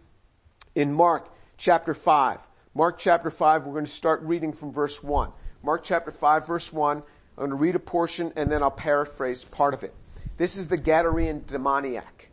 in 0.74 0.92
Mark 0.92 1.28
chapter 1.56 1.94
5. 1.94 2.38
Mark 2.74 2.98
chapter 2.98 3.30
5, 3.30 3.64
we're 3.64 3.72
going 3.72 3.84
to 3.84 3.90
start 3.90 4.22
reading 4.22 4.52
from 4.52 4.72
verse 4.72 5.02
1. 5.02 5.30
Mark 5.62 5.84
chapter 5.84 6.10
5 6.10 6.46
verse 6.46 6.72
1, 6.72 7.02
I'm 7.37 7.49
going 7.49 7.51
to 7.51 7.57
read 7.57 7.75
a 7.75 7.81
portion 7.81 8.33
and 8.37 8.51
then 8.51 8.62
I'll 8.62 8.70
paraphrase 8.70 9.44
part 9.44 9.75
of 9.75 9.83
it. 9.83 9.92
This 10.37 10.57
is 10.57 10.68
the 10.68 10.77
Gadarene 10.79 11.47
demoniac. 11.47 12.31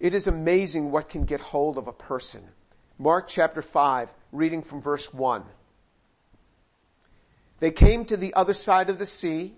It 0.00 0.14
is 0.14 0.26
amazing 0.26 0.90
what 0.90 1.08
can 1.10 1.24
get 1.24 1.40
hold 1.40 1.78
of 1.78 1.88
a 1.88 1.92
person. 1.92 2.42
Mark 2.98 3.28
chapter 3.28 3.62
5, 3.62 4.08
reading 4.32 4.62
from 4.62 4.80
verse 4.80 5.12
1. 5.12 5.44
They 7.60 7.70
came 7.70 8.04
to 8.06 8.16
the 8.16 8.34
other 8.34 8.54
side 8.54 8.90
of 8.90 8.98
the 8.98 9.06
sea, 9.06 9.54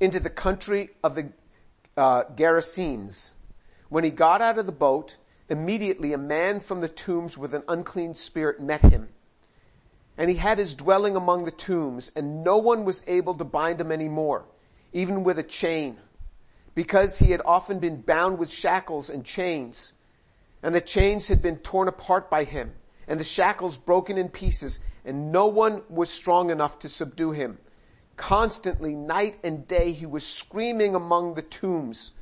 into 0.00 0.18
the 0.18 0.30
country 0.30 0.90
of 1.04 1.14
the 1.14 1.32
uh, 1.96 2.24
Gerasenes. 2.34 3.30
When 3.88 4.02
he 4.02 4.10
got 4.10 4.42
out 4.42 4.58
of 4.58 4.66
the 4.66 4.72
boat, 4.72 5.16
immediately 5.48 6.12
a 6.12 6.18
man 6.18 6.60
from 6.60 6.80
the 6.80 6.88
tombs 6.88 7.38
with 7.38 7.54
an 7.54 7.62
unclean 7.68 8.14
spirit 8.14 8.60
met 8.60 8.82
him. 8.82 9.08
And 10.18 10.28
he 10.28 10.36
had 10.36 10.58
his 10.58 10.74
dwelling 10.74 11.16
among 11.16 11.44
the 11.44 11.50
tombs, 11.50 12.10
and 12.14 12.44
no 12.44 12.58
one 12.58 12.84
was 12.84 13.02
able 13.06 13.34
to 13.34 13.44
bind 13.44 13.80
him 13.80 13.90
any 13.90 14.08
more, 14.08 14.44
even 14.92 15.24
with 15.24 15.38
a 15.38 15.42
chain, 15.42 15.98
because 16.74 17.18
he 17.18 17.30
had 17.30 17.40
often 17.44 17.78
been 17.78 18.02
bound 18.02 18.38
with 18.38 18.50
shackles 18.50 19.08
and 19.08 19.24
chains, 19.24 19.92
and 20.62 20.74
the 20.74 20.80
chains 20.80 21.28
had 21.28 21.40
been 21.40 21.56
torn 21.58 21.88
apart 21.88 22.30
by 22.30 22.44
him, 22.44 22.72
and 23.08 23.18
the 23.18 23.24
shackles 23.24 23.78
broken 23.78 24.18
in 24.18 24.28
pieces, 24.28 24.78
and 25.04 25.32
no 25.32 25.46
one 25.46 25.82
was 25.88 26.10
strong 26.10 26.50
enough 26.50 26.78
to 26.80 26.88
subdue 26.88 27.32
him. 27.32 27.58
Constantly, 28.16 28.94
night 28.94 29.38
and 29.42 29.66
day, 29.66 29.92
he 29.92 30.06
was 30.06 30.24
screaming 30.24 30.94
among 30.94 31.34
the 31.34 31.42
tombs 31.42 32.12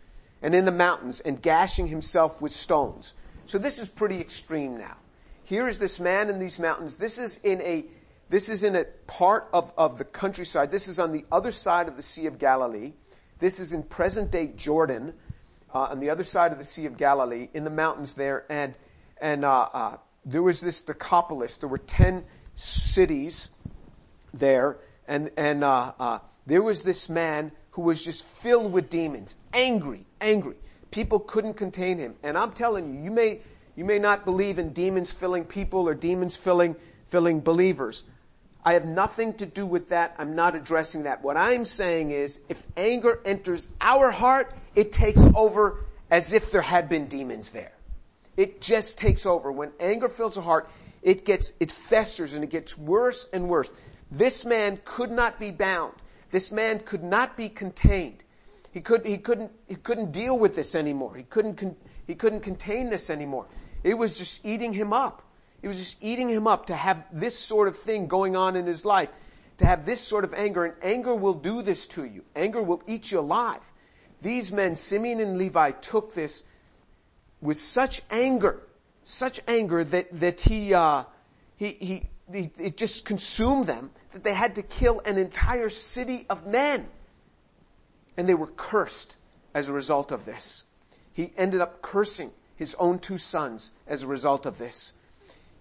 and 0.43 0.55
in 0.55 0.65
the 0.65 0.71
mountains 0.71 1.21
and 1.21 1.43
gashing 1.43 1.89
himself 1.89 2.41
with 2.41 2.53
stones. 2.53 3.15
So 3.47 3.59
this 3.59 3.79
is 3.79 3.89
pretty 3.89 4.21
extreme 4.21 4.79
now. 4.79 4.97
Here 5.45 5.67
is 5.67 5.79
this 5.79 5.99
man 5.99 6.29
in 6.29 6.39
these 6.39 6.59
mountains. 6.59 6.97
This 6.97 7.19
is 7.19 7.39
in 7.43 7.61
a, 7.63 7.85
this 8.29 8.49
is 8.49 8.63
in 8.63 8.77
a 8.77 8.85
part 9.07 9.49
of, 9.53 9.73
of 9.77 9.99
the 9.99 10.05
countryside. 10.05 10.71
This 10.71 10.89
is 10.89 10.99
on 10.99 11.13
the 11.13 11.25
other 11.31 11.53
side 11.53 11.89
of 11.89 11.97
the 11.97 12.03
Sea 12.03 12.27
of 12.27 12.39
Galilee. 12.39 12.93
This 13.39 13.59
is 13.59 13.73
in 13.73 13.83
present 13.83 14.31
day 14.31 14.49
Jordan, 14.49 15.15
uh, 15.75 15.79
on 15.79 16.01
the 16.01 16.11
other 16.11 16.25
side 16.25 16.53
of 16.53 16.59
the 16.59 16.65
Sea 16.65 16.87
of 16.87 16.97
Galilee, 16.97 17.49
in 17.55 17.65
the 17.65 17.71
mountains 17.71 18.15
there. 18.15 18.45
And, 18.51 18.75
and, 19.21 19.45
uh, 19.45 19.69
uh, 19.73 19.97
there 20.25 20.43
was 20.43 20.61
this 20.61 20.83
Decapolis. 20.83 21.57
There 21.57 21.69
were 21.69 21.79
ten 21.79 22.25
cities 22.55 23.49
there 24.35 24.79
and 25.11 25.31
and 25.37 25.65
uh, 25.65 25.93
uh, 25.99 26.19
there 26.47 26.63
was 26.63 26.83
this 26.83 27.09
man 27.09 27.51
who 27.73 27.83
was 27.83 28.03
just 28.03 28.25
filled 28.43 28.73
with 28.73 28.89
demons, 28.89 29.37
angry, 29.53 30.07
angry. 30.21 30.57
People 30.91 31.19
couldn't 31.19 31.55
contain 31.55 31.99
him, 31.99 32.15
and 32.23 32.39
I'm 32.39 32.53
telling 32.53 32.95
you, 32.95 33.03
you 33.03 33.11
may 33.11 33.41
you 33.81 33.87
may 33.87 33.99
not 33.99 34.27
believe 34.27 34.59
in 34.59 34.75
demons 34.75 35.11
filling 35.11 35.43
people 35.43 35.89
or 35.89 35.95
demons 35.95 36.37
filling 36.37 36.77
filling 37.09 37.41
believers. 37.41 38.05
I 38.63 38.75
have 38.75 38.85
nothing 38.85 39.33
to 39.39 39.47
do 39.47 39.65
with 39.65 39.89
that. 39.89 40.15
I'm 40.19 40.37
not 40.37 40.55
addressing 40.55 41.05
that. 41.05 41.23
What 41.23 41.39
I'm 41.39 41.65
saying 41.65 42.11
is, 42.11 42.41
if 42.51 42.63
anger 42.77 43.23
enters 43.25 43.69
our 43.81 44.11
heart, 44.11 44.53
it 44.75 44.93
takes 44.93 45.23
over 45.35 45.87
as 46.11 46.35
if 46.35 46.51
there 46.51 46.61
had 46.61 46.91
been 46.91 47.09
demons 47.09 47.53
there. 47.53 47.73
it 48.37 48.61
just 48.61 48.99
takes 48.99 49.25
over. 49.25 49.51
When 49.51 49.71
anger 49.81 50.11
fills 50.11 50.35
the 50.35 50.43
heart, 50.43 50.69
it 51.01 51.25
gets, 51.25 51.55
it 51.59 51.73
festers 51.73 52.35
and 52.35 52.45
it 52.45 52.51
gets 52.51 52.77
worse 52.77 53.29
and 53.33 53.49
worse. 53.49 53.71
This 54.11 54.45
man 54.45 54.79
could 54.85 55.11
not 55.11 55.41
be 55.41 55.53
bound. 55.53 55.95
This 56.31 56.53
man 56.53 56.81
could 56.81 57.03
not 57.03 57.35
be 57.35 57.49
contained. 57.49 58.25
He 58.73 58.83
could, 58.83 59.07
he 59.07 59.17
couldn't, 59.17 59.53
he 59.69 59.77
couldn't 59.77 60.13
deal 60.13 60.39
with 60.39 60.55
this 60.55 60.75
anymore. 60.75 61.15
He 61.17 61.23
couldn't, 61.23 61.79
he 62.07 62.15
couldn't 62.15 62.41
contain 62.41 62.91
this 62.91 63.09
anymore. 63.09 63.47
It 63.83 63.97
was 63.97 64.19
just 64.19 64.45
eating 64.45 64.73
him 64.73 64.93
up. 64.93 65.23
It 65.63 65.69
was 65.69 65.79
just 65.79 65.97
eating 66.01 66.29
him 66.29 66.47
up 66.47 66.67
to 66.67 66.77
have 66.77 67.05
this 67.13 67.39
sort 67.39 67.69
of 67.69 67.79
thing 67.79 68.07
going 68.07 68.37
on 68.37 68.57
in 68.57 68.67
his 68.67 68.85
life, 68.85 69.11
to 69.59 69.67
have 69.67 69.85
this 69.85 70.01
sort 70.01 70.25
of 70.25 70.33
anger, 70.35 70.65
and 70.65 70.75
anger 70.83 71.15
will 71.15 71.35
do 71.35 71.63
this 71.63 71.87
to 71.89 72.05
you. 72.05 72.25
Anger 72.35 72.63
will 72.63 72.83
eat 72.87 73.11
you 73.11 73.21
alive. 73.21 73.61
These 74.23 74.53
men, 74.53 74.77
Simeon 74.77 75.21
and 75.21 75.39
Levi, 75.39 75.73
took 75.73 76.15
this 76.15 76.43
with 77.41 77.61
such 77.61 78.03
anger, 78.11 78.61
such 79.05 79.41
anger 79.49 79.85
that, 79.85 80.09
that 80.21 80.41
he, 80.41 80.75
uh, 80.75 81.05
he, 81.57 81.77
he, 81.81 82.11
he, 82.33 82.51
it 82.59 82.77
just 82.77 83.05
consumed 83.05 83.67
them 83.67 83.91
that 84.13 84.25
they 84.25 84.35
had 84.35 84.57
to 84.57 84.63
kill 84.63 85.01
an 85.05 85.19
entire 85.19 85.71
city 85.71 86.27
of 86.29 86.47
men. 86.47 86.87
And 88.17 88.29
they 88.29 88.35
were 88.35 88.49
cursed 88.49 89.17
as 89.55 89.69
a 89.69 89.73
result 89.73 90.13
of 90.13 90.25
this. 90.27 90.65
He 91.13 91.33
ended 91.37 91.61
up 91.61 91.81
cursing 91.83 92.31
his 92.61 92.77
own 92.79 92.99
two 92.99 93.17
sons 93.17 93.71
as 93.87 94.03
a 94.03 94.07
result 94.07 94.45
of 94.45 94.59
this. 94.59 94.93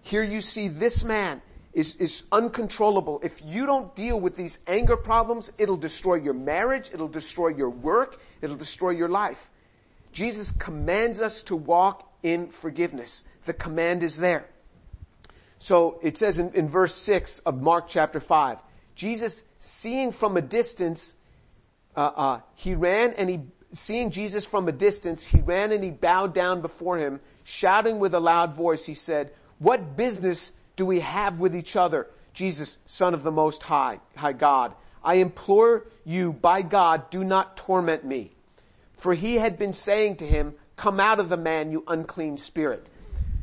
Here 0.02 0.22
you 0.22 0.42
see 0.42 0.68
this 0.68 1.02
man 1.02 1.40
is, 1.72 1.94
is 1.96 2.24
uncontrollable. 2.30 3.20
If 3.22 3.40
you 3.42 3.64
don't 3.64 3.96
deal 3.96 4.20
with 4.20 4.36
these 4.36 4.58
anger 4.66 4.98
problems, 4.98 5.50
it'll 5.56 5.78
destroy 5.78 6.16
your 6.16 6.34
marriage, 6.34 6.90
it'll 6.92 7.08
destroy 7.08 7.48
your 7.48 7.70
work, 7.70 8.20
it'll 8.42 8.54
destroy 8.54 8.90
your 8.90 9.08
life. 9.08 9.38
Jesus 10.12 10.52
commands 10.52 11.22
us 11.22 11.42
to 11.44 11.56
walk 11.56 12.06
in 12.22 12.50
forgiveness. 12.50 13.24
The 13.46 13.54
command 13.54 14.02
is 14.02 14.18
there. 14.18 14.44
So 15.58 16.00
it 16.02 16.18
says 16.18 16.38
in, 16.38 16.52
in 16.52 16.68
verse 16.68 16.94
6 16.94 17.38
of 17.40 17.62
Mark 17.62 17.88
chapter 17.88 18.20
5, 18.20 18.58
Jesus 18.94 19.42
seeing 19.58 20.12
from 20.12 20.36
a 20.36 20.42
distance, 20.42 21.16
uh, 21.96 22.00
uh, 22.00 22.40
he 22.56 22.74
ran 22.74 23.14
and 23.14 23.30
he, 23.30 23.40
seeing 23.72 24.10
Jesus 24.10 24.44
from 24.44 24.68
a 24.68 24.72
distance, 24.72 25.24
he 25.24 25.40
ran 25.40 25.72
and 25.72 25.82
he 25.82 25.90
bowed 25.90 26.34
down 26.34 26.60
before 26.60 26.98
him, 26.98 27.20
shouting 27.44 27.98
with 27.98 28.14
a 28.14 28.20
loud 28.20 28.54
voice, 28.54 28.84
he 28.84 28.94
said, 28.94 29.32
what 29.58 29.96
business 29.96 30.52
do 30.76 30.86
we 30.86 31.00
have 31.00 31.38
with 31.38 31.54
each 31.54 31.76
other? 31.76 32.06
Jesus, 32.32 32.78
Son 32.86 33.14
of 33.14 33.22
the 33.22 33.30
Most 33.30 33.62
High, 33.62 34.00
High 34.16 34.32
God, 34.32 34.74
I 35.02 35.14
implore 35.16 35.86
you 36.04 36.32
by 36.32 36.62
God, 36.62 37.10
do 37.10 37.24
not 37.24 37.56
torment 37.56 38.04
me. 38.04 38.32
For 38.98 39.14
he 39.14 39.36
had 39.36 39.58
been 39.58 39.72
saying 39.72 40.16
to 40.16 40.26
him, 40.26 40.54
come 40.76 41.00
out 41.00 41.20
of 41.20 41.28
the 41.28 41.36
man, 41.36 41.70
you 41.70 41.84
unclean 41.86 42.36
spirit. 42.36 42.88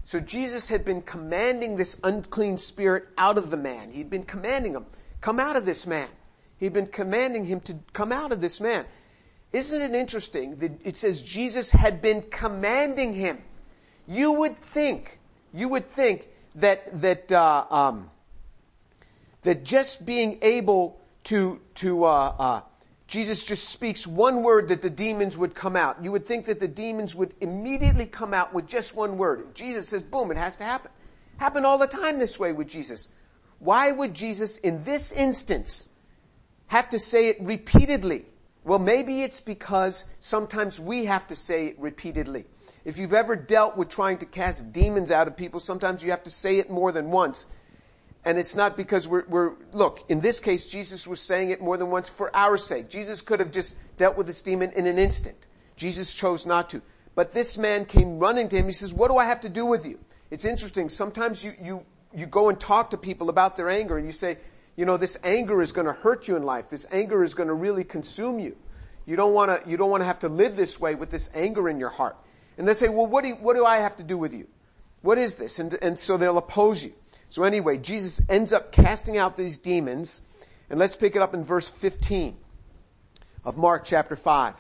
So 0.04 0.20
Jesus 0.20 0.68
had 0.68 0.86
been 0.86 1.02
commanding 1.02 1.76
this 1.76 1.98
unclean 2.04 2.58
spirit 2.58 3.08
out 3.18 3.38
of 3.38 3.50
the 3.50 3.58
man. 3.58 3.92
He'd 3.92 4.10
been 4.10 4.24
commanding 4.24 4.74
him, 4.74 4.86
come 5.22 5.40
out 5.40 5.56
of 5.56 5.66
this 5.66 5.86
man. 5.86 6.08
He'd 6.58 6.74
been 6.74 6.88
commanding 6.88 7.46
him 7.46 7.60
to 7.62 7.76
come 7.94 8.12
out 8.12 8.32
of 8.32 8.42
this 8.42 8.60
man. 8.60 8.86
Isn't 9.54 9.82
it 9.82 9.96
interesting 9.96 10.58
that 10.58 10.82
it 10.84 10.98
says 10.98 11.22
Jesus 11.22 11.72
had 11.72 12.02
been 12.02 12.24
commanding 12.24 13.14
him? 13.14 13.42
You 14.08 14.32
would 14.34 14.58
think, 14.58 15.20
you 15.54 15.70
would 15.70 15.90
think 15.92 16.28
that, 16.56 17.02
that, 17.02 17.32
uh, 17.32 17.66
um, 17.70 18.10
that 19.44 19.64
just 19.64 20.06
being 20.06 20.40
able 20.42 21.00
to, 21.26 21.60
to, 21.76 22.06
uh, 22.06 22.08
uh, 22.10 22.62
Jesus 23.08 23.42
just 23.42 23.70
speaks 23.70 24.06
one 24.06 24.44
word 24.44 24.68
that 24.68 24.82
the 24.82 24.90
demons 24.90 25.38
would 25.38 25.56
come 25.56 25.78
out. 25.78 26.04
You 26.04 26.12
would 26.12 26.28
think 26.28 26.46
that 26.46 26.60
the 26.60 26.68
demons 26.68 27.16
would 27.16 27.34
immediately 27.40 28.06
come 28.06 28.34
out 28.34 28.54
with 28.54 28.68
just 28.68 28.96
one 28.96 29.18
word. 29.18 29.56
Jesus 29.56 29.88
says, 29.88 30.02
boom, 30.02 30.30
it 30.32 30.38
has 30.38 30.58
to 30.58 30.64
happen. 30.64 30.92
Happen 31.38 31.64
all 31.64 31.78
the 31.78 31.88
time 31.88 32.20
this 32.20 32.38
way 32.38 32.52
with 32.52 32.68
Jesus. 32.68 33.08
Why 33.60 33.92
would 33.92 34.14
Jesus 34.14 34.58
in 34.58 34.84
this 34.84 35.12
instance 35.12 35.88
have 36.68 36.90
to 36.90 37.00
say 37.00 37.28
it 37.28 37.38
repeatedly? 37.42 38.26
Well, 38.68 38.80
maybe 38.80 39.24
it's 39.24 39.40
because 39.40 40.04
sometimes 40.20 40.80
we 40.80 41.06
have 41.06 41.26
to 41.28 41.36
say 41.36 41.68
it 41.68 41.80
repeatedly. 41.80 42.46
If 42.86 42.98
you've 42.98 43.14
ever 43.14 43.36
dealt 43.36 43.78
with 43.78 43.90
trying 43.90 44.20
to 44.20 44.26
cast 44.26 44.72
demons 44.72 45.10
out 45.10 45.28
of 45.28 45.36
people, 45.36 45.60
sometimes 45.60 46.04
you 46.04 46.12
have 46.12 46.24
to 46.24 46.32
say 46.32 46.60
it 46.60 46.70
more 46.70 46.92
than 46.92 47.10
once 47.10 47.48
and 48.28 48.38
it's 48.38 48.56
not 48.56 48.76
because 48.76 49.08
we're, 49.08 49.24
we're, 49.30 49.54
look, 49.72 50.04
in 50.10 50.20
this 50.20 50.42
case, 50.42 50.66
Jesus 50.66 51.08
was 51.08 51.22
saying 51.22 51.52
it 51.52 51.62
more 51.62 51.78
than 51.78 51.90
once 51.90 52.10
for 52.10 52.36
our 52.36 52.58
sake. 52.58 52.90
Jesus 52.90 53.22
could 53.22 53.40
have 53.40 53.52
just 53.52 53.74
dealt 53.98 54.18
with 54.18 54.28
this 54.28 54.42
demon 54.42 54.74
in 54.74 54.86
an 54.86 55.00
instant. 55.00 55.48
Jesus 55.78 56.12
chose 56.12 56.46
not 56.46 56.70
to. 56.72 56.82
But 57.16 57.32
this 57.32 57.58
man 57.58 57.86
came 57.86 58.20
running 58.20 58.50
to 58.50 58.58
him. 58.58 58.66
He 58.66 58.74
says, 58.74 58.94
what 58.94 59.10
do 59.10 59.18
I 59.18 59.24
have 59.24 59.40
to 59.42 59.50
do 59.50 59.66
with 59.66 59.86
you? 59.86 59.98
It's 60.30 60.44
interesting. 60.44 60.90
Sometimes 60.90 61.42
you, 61.42 61.54
you, 61.62 61.86
you 62.14 62.26
go 62.26 62.50
and 62.50 62.60
talk 62.60 62.90
to 62.90 62.98
people 62.98 63.30
about 63.30 63.56
their 63.56 63.70
anger 63.70 63.98
and 63.98 64.06
you 64.06 64.12
say, 64.12 64.40
you 64.78 64.86
know, 64.86 64.96
this 64.96 65.18
anger 65.24 65.62
is 65.62 65.74
going 65.74 65.88
to 65.88 65.94
hurt 65.94 66.28
you 66.28 66.38
in 66.38 66.44
life. 66.44 66.70
This 66.70 66.86
anger 66.92 67.24
is 67.24 67.34
going 67.34 67.50
to 67.50 67.54
really 67.54 67.84
consume 67.84 68.40
you. 68.40 68.56
You 69.06 69.16
don't 69.16 69.34
want 69.34 69.64
to, 69.64 69.70
you 69.70 69.76
don't 69.76 69.90
want 69.90 70.02
to 70.02 70.06
have 70.06 70.20
to 70.20 70.30
live 70.30 70.56
this 70.56 70.80
way 70.80 70.94
with 70.96 71.10
this 71.10 71.30
anger 71.34 71.68
in 71.68 71.80
your 71.80 71.90
heart. 71.90 72.16
And 72.58 72.68
they 72.68 72.74
say, 72.74 72.88
well, 72.88 73.08
what 73.08 73.24
do, 73.24 73.30
you, 73.30 73.36
what 73.36 73.56
do 73.56 73.66
I 73.66 73.78
have 73.78 73.98
to 73.98 74.04
do 74.04 74.18
with 74.18 74.34
you? 74.34 74.48
What 75.02 75.18
is 75.18 75.36
this? 75.36 75.60
And, 75.60 75.74
and 75.82 76.00
so 76.00 76.18
they'll 76.18 76.38
oppose 76.38 76.84
you. 76.84 76.94
So 77.30 77.44
anyway, 77.44 77.78
Jesus 77.78 78.22
ends 78.30 78.54
up 78.54 78.72
casting 78.72 79.18
out 79.18 79.36
these 79.36 79.58
demons, 79.58 80.22
and 80.70 80.80
let's 80.80 80.96
pick 80.96 81.16
it 81.16 81.22
up 81.22 81.34
in 81.34 81.44
verse 81.44 81.68
15 81.68 82.38
of 83.44 83.58
Mark 83.58 83.84
chapter 83.84 84.16
5. 84.16 84.54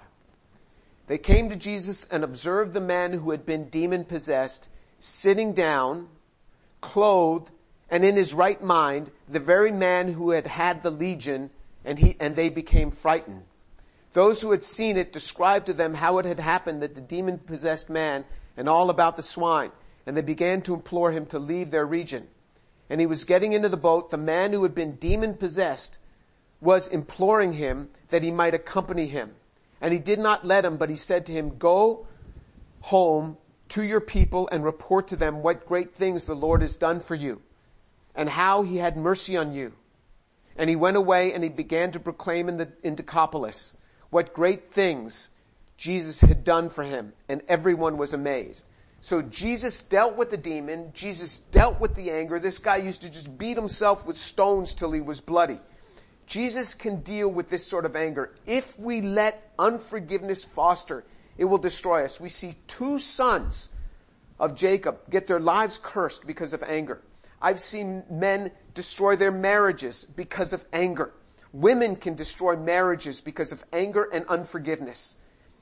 They 1.07 1.17
came 1.17 1.49
to 1.49 1.55
Jesus 1.55 2.07
and 2.09 2.23
observed 2.23 2.73
the 2.73 2.81
man 2.81 3.13
who 3.13 3.31
had 3.31 3.45
been 3.45 3.69
demon 3.69 4.03
possessed 4.03 4.67
sitting 4.99 5.53
down, 5.53 6.07
clothed, 6.81 7.49
and 7.89 8.03
in 8.03 8.15
his 8.15 8.33
right 8.33 8.61
mind, 8.61 9.11
the 9.27 9.39
very 9.39 9.71
man 9.71 10.11
who 10.11 10.31
had 10.31 10.47
had 10.47 10.83
the 10.83 10.91
legion, 10.91 11.49
and 11.85 11.97
he, 11.99 12.15
and 12.19 12.35
they 12.35 12.49
became 12.49 12.91
frightened. 12.91 13.43
Those 14.13 14.41
who 14.41 14.51
had 14.51 14.63
seen 14.63 14.97
it 14.97 15.13
described 15.13 15.67
to 15.67 15.73
them 15.73 15.93
how 15.93 16.17
it 16.17 16.25
had 16.25 16.39
happened 16.39 16.81
that 16.81 16.95
the 16.95 17.01
demon 17.01 17.37
possessed 17.37 17.89
man 17.89 18.25
and 18.55 18.67
all 18.67 18.89
about 18.89 19.15
the 19.15 19.23
swine, 19.23 19.71
and 20.05 20.17
they 20.17 20.21
began 20.21 20.61
to 20.63 20.73
implore 20.73 21.11
him 21.11 21.25
to 21.27 21.39
leave 21.39 21.71
their 21.71 21.85
region 21.85 22.27
and 22.89 22.99
he 22.99 23.05
was 23.05 23.23
getting 23.23 23.53
into 23.53 23.69
the 23.69 23.77
boat, 23.77 24.09
the 24.09 24.17
man 24.17 24.53
who 24.53 24.63
had 24.63 24.73
been 24.73 24.95
demon 24.95 25.33
possessed 25.35 25.97
was 26.61 26.87
imploring 26.87 27.53
him 27.53 27.89
that 28.09 28.23
he 28.23 28.31
might 28.31 28.53
accompany 28.53 29.07
him. 29.07 29.31
And 29.81 29.93
he 29.93 29.99
did 29.99 30.19
not 30.19 30.45
let 30.45 30.65
him, 30.65 30.77
but 30.77 30.89
he 30.89 30.95
said 30.95 31.25
to 31.27 31.33
him, 31.33 31.57
go 31.57 32.07
home 32.79 33.37
to 33.69 33.83
your 33.83 33.99
people 33.99 34.47
and 34.51 34.63
report 34.63 35.09
to 35.09 35.15
them 35.15 35.43
what 35.43 35.67
great 35.67 35.93
things 35.93 36.23
the 36.23 36.33
Lord 36.33 36.61
has 36.61 36.77
done 36.77 36.99
for 36.99 37.15
you 37.15 37.41
and 38.17 38.27
how 38.27 38.63
he 38.63 38.77
had 38.77 38.97
mercy 38.97 39.37
on 39.37 39.53
you. 39.53 39.71
And 40.57 40.69
he 40.69 40.75
went 40.75 40.97
away 40.97 41.33
and 41.33 41.43
he 41.43 41.49
began 41.49 41.91
to 41.91 41.99
proclaim 41.99 42.49
in 42.49 42.57
the, 42.57 42.67
in 42.83 42.95
Decapolis 42.95 43.73
what 44.09 44.33
great 44.33 44.73
things 44.73 45.29
Jesus 45.77 46.19
had 46.19 46.43
done 46.43 46.69
for 46.69 46.83
him 46.83 47.13
and 47.29 47.43
everyone 47.47 47.97
was 47.97 48.13
amazed. 48.13 48.67
So 49.01 49.21
Jesus 49.21 49.83
dealt 49.83 50.17
with 50.17 50.31
the 50.31 50.37
demon. 50.37 50.91
Jesus 50.95 51.37
dealt 51.51 51.79
with 51.79 51.93
the 51.93 52.09
anger. 52.09 52.39
This 52.39 52.57
guy 52.57 52.77
used 52.77 53.03
to 53.03 53.09
just 53.09 53.37
beat 53.37 53.55
himself 53.55 54.05
with 54.07 54.17
stones 54.17 54.73
till 54.73 54.91
he 54.91 55.01
was 55.01 55.21
bloody. 55.21 55.59
Jesus 56.25 56.73
can 56.73 57.01
deal 57.01 57.29
with 57.29 57.49
this 57.49 57.65
sort 57.65 57.85
of 57.85 57.95
anger. 57.95 58.33
If 58.47 58.77
we 58.79 59.01
let 59.01 59.51
unforgiveness 59.59 60.43
foster, 60.43 61.05
it 61.37 61.45
will 61.45 61.59
destroy 61.59 62.03
us. 62.03 62.19
We 62.19 62.29
see 62.29 62.55
two 62.67 62.97
sons 62.97 63.69
of 64.39 64.55
Jacob 64.55 64.99
get 65.09 65.27
their 65.27 65.39
lives 65.39 65.79
cursed 65.81 66.25
because 66.25 66.53
of 66.53 66.63
anger. 66.63 67.01
I've 67.41 67.59
seen 67.59 68.03
men 68.09 68.51
destroy 68.73 69.15
their 69.15 69.31
marriages 69.31 70.05
because 70.15 70.53
of 70.53 70.65
anger. 70.73 71.11
Women 71.53 71.95
can 71.95 72.15
destroy 72.15 72.55
marriages 72.55 73.21
because 73.21 73.51
of 73.51 73.63
anger 73.71 74.03
and 74.11 74.25
unforgiveness. 74.27 75.15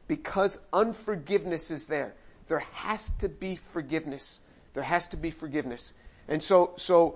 Because 0.08 0.58
unforgiveness 0.74 1.72
is 1.72 1.88
there 1.88 2.14
there 2.48 2.60
has 2.60 3.10
to 3.20 3.30
be 3.30 3.60
forgiveness. 3.74 4.40
There 4.74 4.84
has 4.84 5.08
to 5.10 5.18
be 5.18 5.32
forgiveness. 5.32 5.94
And 6.28 6.42
so, 6.42 6.74
so, 6.78 7.16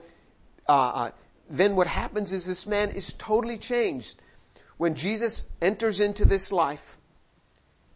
uh, 0.68 0.72
uh, 0.72 1.12
then 1.50 1.76
what 1.76 1.88
happens 1.88 2.34
is 2.34 2.46
this 2.46 2.68
man 2.68 2.92
is 2.92 3.14
totally 3.18 3.58
changed. 3.58 4.20
When 4.78 4.96
Jesus 4.96 5.46
enters 5.62 6.00
into 6.00 6.26
this 6.26 6.52
life, 6.52 6.98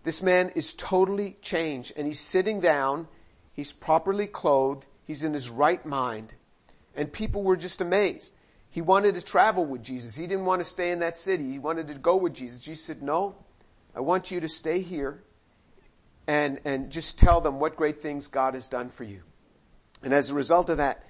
this 0.04 0.22
man 0.22 0.50
is 0.56 0.74
totally 0.74 1.38
changed 1.42 1.94
and 1.96 2.06
he's 2.06 2.20
sitting 2.20 2.60
down, 2.60 3.08
he's 3.54 3.72
properly 3.72 4.28
clothed, 4.28 4.86
he's 5.06 5.24
in 5.24 5.34
his 5.34 5.50
right 5.50 5.84
mind, 5.86 6.34
and 6.96 7.12
people 7.12 7.44
were 7.44 7.58
just 7.58 7.82
amazed. 7.82 8.34
He 8.70 8.82
wanted 8.82 9.16
to 9.16 9.22
travel 9.22 9.66
with 9.66 9.84
Jesus. 9.84 10.16
He 10.16 10.26
didn't 10.26 10.46
want 10.46 10.62
to 10.62 10.66
stay 10.66 10.92
in 10.92 11.00
that 11.00 11.18
city. 11.18 11.52
He 11.52 11.60
wanted 11.60 11.88
to 11.88 11.94
go 11.94 12.16
with 12.16 12.34
Jesus. 12.34 12.60
Jesus 12.60 12.86
said, 12.86 13.04
no, 13.04 13.36
I 13.96 14.00
want 14.00 14.32
you 14.32 14.40
to 14.40 14.50
stay 14.50 14.82
here 14.82 15.22
and, 16.26 16.60
and 16.66 16.90
just 16.90 17.20
tell 17.20 17.40
them 17.40 17.60
what 17.60 17.76
great 17.76 18.02
things 18.02 18.28
God 18.28 18.56
has 18.56 18.68
done 18.68 18.90
for 18.90 19.04
you. 19.04 19.22
And 20.02 20.12
as 20.12 20.30
a 20.30 20.34
result 20.34 20.70
of 20.70 20.78
that, 20.78 21.04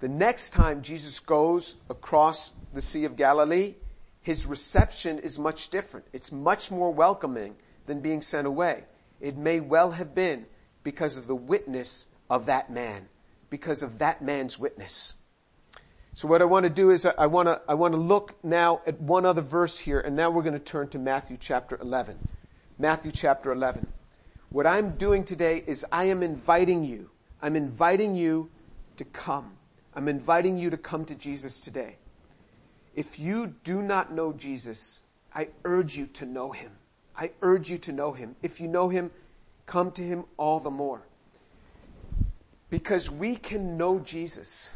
the 0.00 0.08
next 0.08 0.50
time 0.50 0.82
Jesus 0.82 1.20
goes 1.20 1.76
across 1.88 2.52
the 2.72 2.82
Sea 2.82 3.04
of 3.04 3.16
Galilee, 3.16 3.76
his 4.20 4.44
reception 4.44 5.20
is 5.20 5.38
much 5.38 5.68
different. 5.68 6.06
It's 6.12 6.32
much 6.32 6.70
more 6.70 6.92
welcoming 6.92 7.54
than 7.86 8.00
being 8.00 8.22
sent 8.22 8.46
away. 8.46 8.84
It 9.20 9.36
may 9.36 9.60
well 9.60 9.92
have 9.92 10.14
been 10.14 10.46
because 10.84 11.16
of 11.16 11.26
the 11.26 11.34
witness 11.34 12.06
of 12.30 12.46
that 12.46 12.70
man 12.70 13.08
because 13.54 13.84
of 13.84 14.00
that 14.00 14.20
man's 14.20 14.58
witness. 14.58 15.14
So 16.14 16.26
what 16.26 16.42
I 16.42 16.44
want 16.44 16.64
to 16.64 16.70
do 16.70 16.90
is 16.90 17.06
I 17.06 17.26
want 17.26 17.46
to, 17.46 17.60
I 17.68 17.74
want 17.74 17.94
to 17.94 18.00
look 18.00 18.34
now 18.42 18.80
at 18.84 19.00
one 19.00 19.24
other 19.24 19.42
verse 19.42 19.78
here 19.78 20.00
and 20.00 20.16
now 20.16 20.28
we're 20.28 20.42
going 20.42 20.54
to 20.54 20.58
turn 20.58 20.88
to 20.88 20.98
Matthew 20.98 21.36
chapter 21.40 21.78
11. 21.80 22.18
Matthew 22.80 23.12
chapter 23.12 23.52
11. 23.52 23.86
What 24.50 24.66
I'm 24.66 24.96
doing 24.96 25.24
today 25.24 25.62
is 25.64 25.86
I 25.92 26.06
am 26.06 26.24
inviting 26.24 26.84
you. 26.84 27.10
I'm 27.40 27.54
inviting 27.54 28.16
you 28.16 28.50
to 28.96 29.04
come. 29.04 29.52
I'm 29.94 30.08
inviting 30.08 30.58
you 30.58 30.70
to 30.70 30.76
come 30.76 31.04
to 31.04 31.14
Jesus 31.14 31.60
today. 31.60 31.94
If 32.96 33.20
you 33.20 33.54
do 33.62 33.82
not 33.82 34.12
know 34.12 34.32
Jesus, 34.32 35.00
I 35.32 35.46
urge 35.64 35.96
you 35.96 36.06
to 36.06 36.26
know 36.26 36.50
him. 36.50 36.72
I 37.16 37.30
urge 37.40 37.70
you 37.70 37.78
to 37.78 37.92
know 37.92 38.10
him. 38.10 38.34
If 38.42 38.60
you 38.60 38.66
know 38.66 38.88
him, 38.88 39.12
come 39.66 39.92
to 39.92 40.02
him 40.02 40.24
all 40.36 40.60
the 40.60 40.70
more. 40.70 41.02
Because 42.70 43.10
we 43.10 43.36
can 43.36 43.76
know 43.76 43.98
Jesus. 43.98 44.70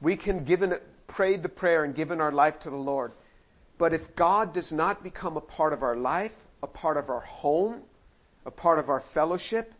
We 0.00 0.16
can 0.16 0.44
give 0.44 0.62
an, 0.62 0.74
pray 1.06 1.36
the 1.36 1.48
prayer 1.48 1.84
and 1.84 1.94
given 1.94 2.20
our 2.20 2.32
life 2.32 2.60
to 2.60 2.70
the 2.70 2.76
Lord. 2.76 3.12
But 3.78 3.94
if 3.94 4.14
God 4.14 4.52
does 4.52 4.72
not 4.72 5.02
become 5.02 5.36
a 5.36 5.40
part 5.40 5.72
of 5.72 5.82
our 5.82 5.96
life, 5.96 6.34
a 6.62 6.66
part 6.66 6.96
of 6.96 7.08
our 7.08 7.20
home, 7.20 7.82
a 8.46 8.50
part 8.50 8.78
of 8.78 8.88
our 8.88 9.00
fellowship, 9.00 9.72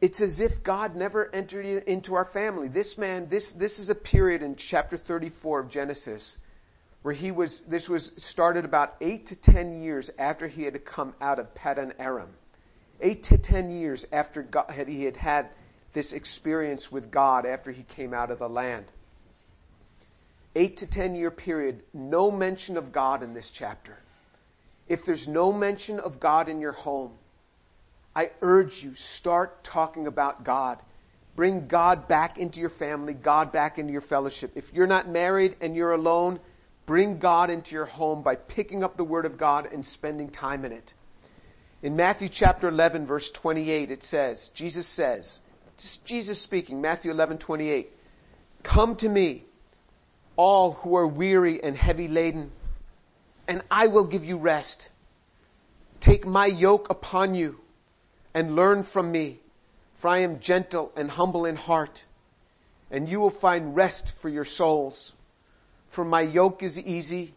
it's 0.00 0.20
as 0.20 0.40
if 0.40 0.62
God 0.62 0.94
never 0.94 1.34
entered 1.34 1.64
into 1.84 2.14
our 2.14 2.24
family. 2.24 2.68
This 2.68 2.98
man, 2.98 3.28
this, 3.28 3.52
this 3.52 3.78
is 3.78 3.90
a 3.90 3.94
period 3.94 4.42
in 4.42 4.56
chapter 4.56 4.96
34 4.96 5.60
of 5.60 5.70
Genesis 5.70 6.38
where 7.06 7.14
he 7.14 7.30
was, 7.30 7.60
this 7.68 7.88
was 7.88 8.10
started 8.16 8.64
about 8.64 8.96
eight 9.00 9.26
to 9.26 9.36
ten 9.36 9.80
years 9.80 10.10
after 10.18 10.48
he 10.48 10.64
had 10.64 10.84
come 10.84 11.14
out 11.20 11.38
of 11.38 11.54
Paddan 11.54 11.92
Aram. 12.00 12.30
Eight 13.00 13.24
to 13.24 13.38
ten 13.38 13.70
years 13.70 14.06
after 14.12 14.42
God, 14.42 14.70
he 14.86 15.04
had 15.04 15.16
had 15.16 15.48
this 15.92 16.12
experience 16.12 16.90
with 16.90 17.10
God 17.10 17.46
after 17.46 17.70
he 17.70 17.82
came 17.82 18.14
out 18.14 18.30
of 18.30 18.38
the 18.38 18.48
land. 18.48 18.86
Eight 20.54 20.78
to 20.78 20.86
ten 20.86 21.14
year 21.14 21.30
period, 21.30 21.82
no 21.92 22.30
mention 22.30 22.76
of 22.76 22.92
God 22.92 23.22
in 23.22 23.34
this 23.34 23.50
chapter. 23.50 23.96
If 24.88 25.04
there's 25.04 25.28
no 25.28 25.52
mention 25.52 26.00
of 26.00 26.20
God 26.20 26.48
in 26.48 26.60
your 26.60 26.72
home, 26.72 27.12
I 28.14 28.30
urge 28.40 28.82
you, 28.82 28.94
start 28.94 29.64
talking 29.64 30.06
about 30.06 30.44
God. 30.44 30.78
Bring 31.34 31.66
God 31.66 32.08
back 32.08 32.38
into 32.38 32.60
your 32.60 32.70
family, 32.70 33.12
God 33.12 33.52
back 33.52 33.78
into 33.78 33.92
your 33.92 34.00
fellowship. 34.00 34.52
If 34.54 34.72
you're 34.72 34.86
not 34.86 35.06
married 35.06 35.56
and 35.60 35.76
you're 35.76 35.92
alone, 35.92 36.40
Bring 36.86 37.18
God 37.18 37.50
into 37.50 37.74
your 37.74 37.84
home 37.84 38.22
by 38.22 38.36
picking 38.36 38.84
up 38.84 38.96
the 38.96 39.04
Word 39.04 39.26
of 39.26 39.36
God 39.36 39.68
and 39.72 39.84
spending 39.84 40.30
time 40.30 40.64
in 40.64 40.70
it. 40.70 40.94
In 41.86 41.94
Matthew 41.94 42.28
chapter 42.28 42.66
11 42.66 43.06
verse 43.06 43.30
28 43.30 43.92
it 43.92 44.02
says, 44.02 44.48
Jesus 44.54 44.88
says, 44.88 45.38
just 45.78 46.04
Jesus 46.04 46.40
speaking, 46.40 46.80
Matthew 46.80 47.12
11, 47.12 47.38
28, 47.38 47.92
Come 48.64 48.96
to 48.96 49.08
me, 49.08 49.44
all 50.34 50.72
who 50.72 50.96
are 50.96 51.06
weary 51.06 51.62
and 51.62 51.76
heavy 51.76 52.08
laden, 52.08 52.50
and 53.46 53.62
I 53.70 53.86
will 53.86 54.04
give 54.04 54.24
you 54.24 54.36
rest. 54.36 54.90
Take 56.00 56.26
my 56.26 56.46
yoke 56.46 56.90
upon 56.90 57.36
you 57.36 57.60
and 58.34 58.56
learn 58.56 58.82
from 58.82 59.12
me, 59.12 59.38
for 60.00 60.08
I 60.08 60.22
am 60.22 60.40
gentle 60.40 60.90
and 60.96 61.08
humble 61.08 61.44
in 61.44 61.54
heart, 61.54 62.02
and 62.90 63.08
you 63.08 63.20
will 63.20 63.30
find 63.30 63.76
rest 63.76 64.12
for 64.20 64.28
your 64.28 64.44
souls 64.44 65.12
for 65.90 66.04
my 66.04 66.22
yoke 66.22 66.64
is 66.64 66.78
easy 66.80 67.32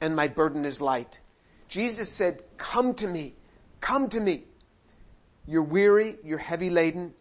and 0.00 0.16
my 0.16 0.26
burden 0.26 0.64
is 0.64 0.80
light. 0.80 1.20
Jesus 1.68 2.08
said, 2.08 2.42
come 2.56 2.94
to 2.94 3.06
me, 3.06 3.34
come 3.80 4.08
to 4.10 4.20
me. 4.20 4.44
You're 5.46 5.62
weary, 5.62 6.16
you're 6.22 6.38
heavy 6.38 6.70
laden, 6.70 7.14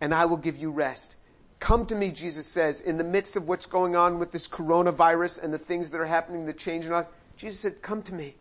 and 0.00 0.12
I 0.12 0.26
will 0.26 0.36
give 0.36 0.56
you 0.56 0.70
rest. 0.70 1.16
Come 1.60 1.86
to 1.86 1.94
me, 1.94 2.10
Jesus 2.10 2.46
says, 2.46 2.80
in 2.80 2.98
the 2.98 3.04
midst 3.04 3.36
of 3.36 3.46
what's 3.46 3.66
going 3.66 3.94
on 3.94 4.18
with 4.18 4.32
this 4.32 4.48
coronavirus 4.48 5.42
and 5.42 5.54
the 5.54 5.58
things 5.58 5.90
that 5.90 6.00
are 6.00 6.06
happening, 6.06 6.44
the 6.44 6.52
change 6.52 6.86
in 6.86 6.92
life. 6.92 7.06
Jesus 7.36 7.60
said, 7.60 7.80
come 7.80 8.02
to 8.02 8.14
me. 8.14 8.34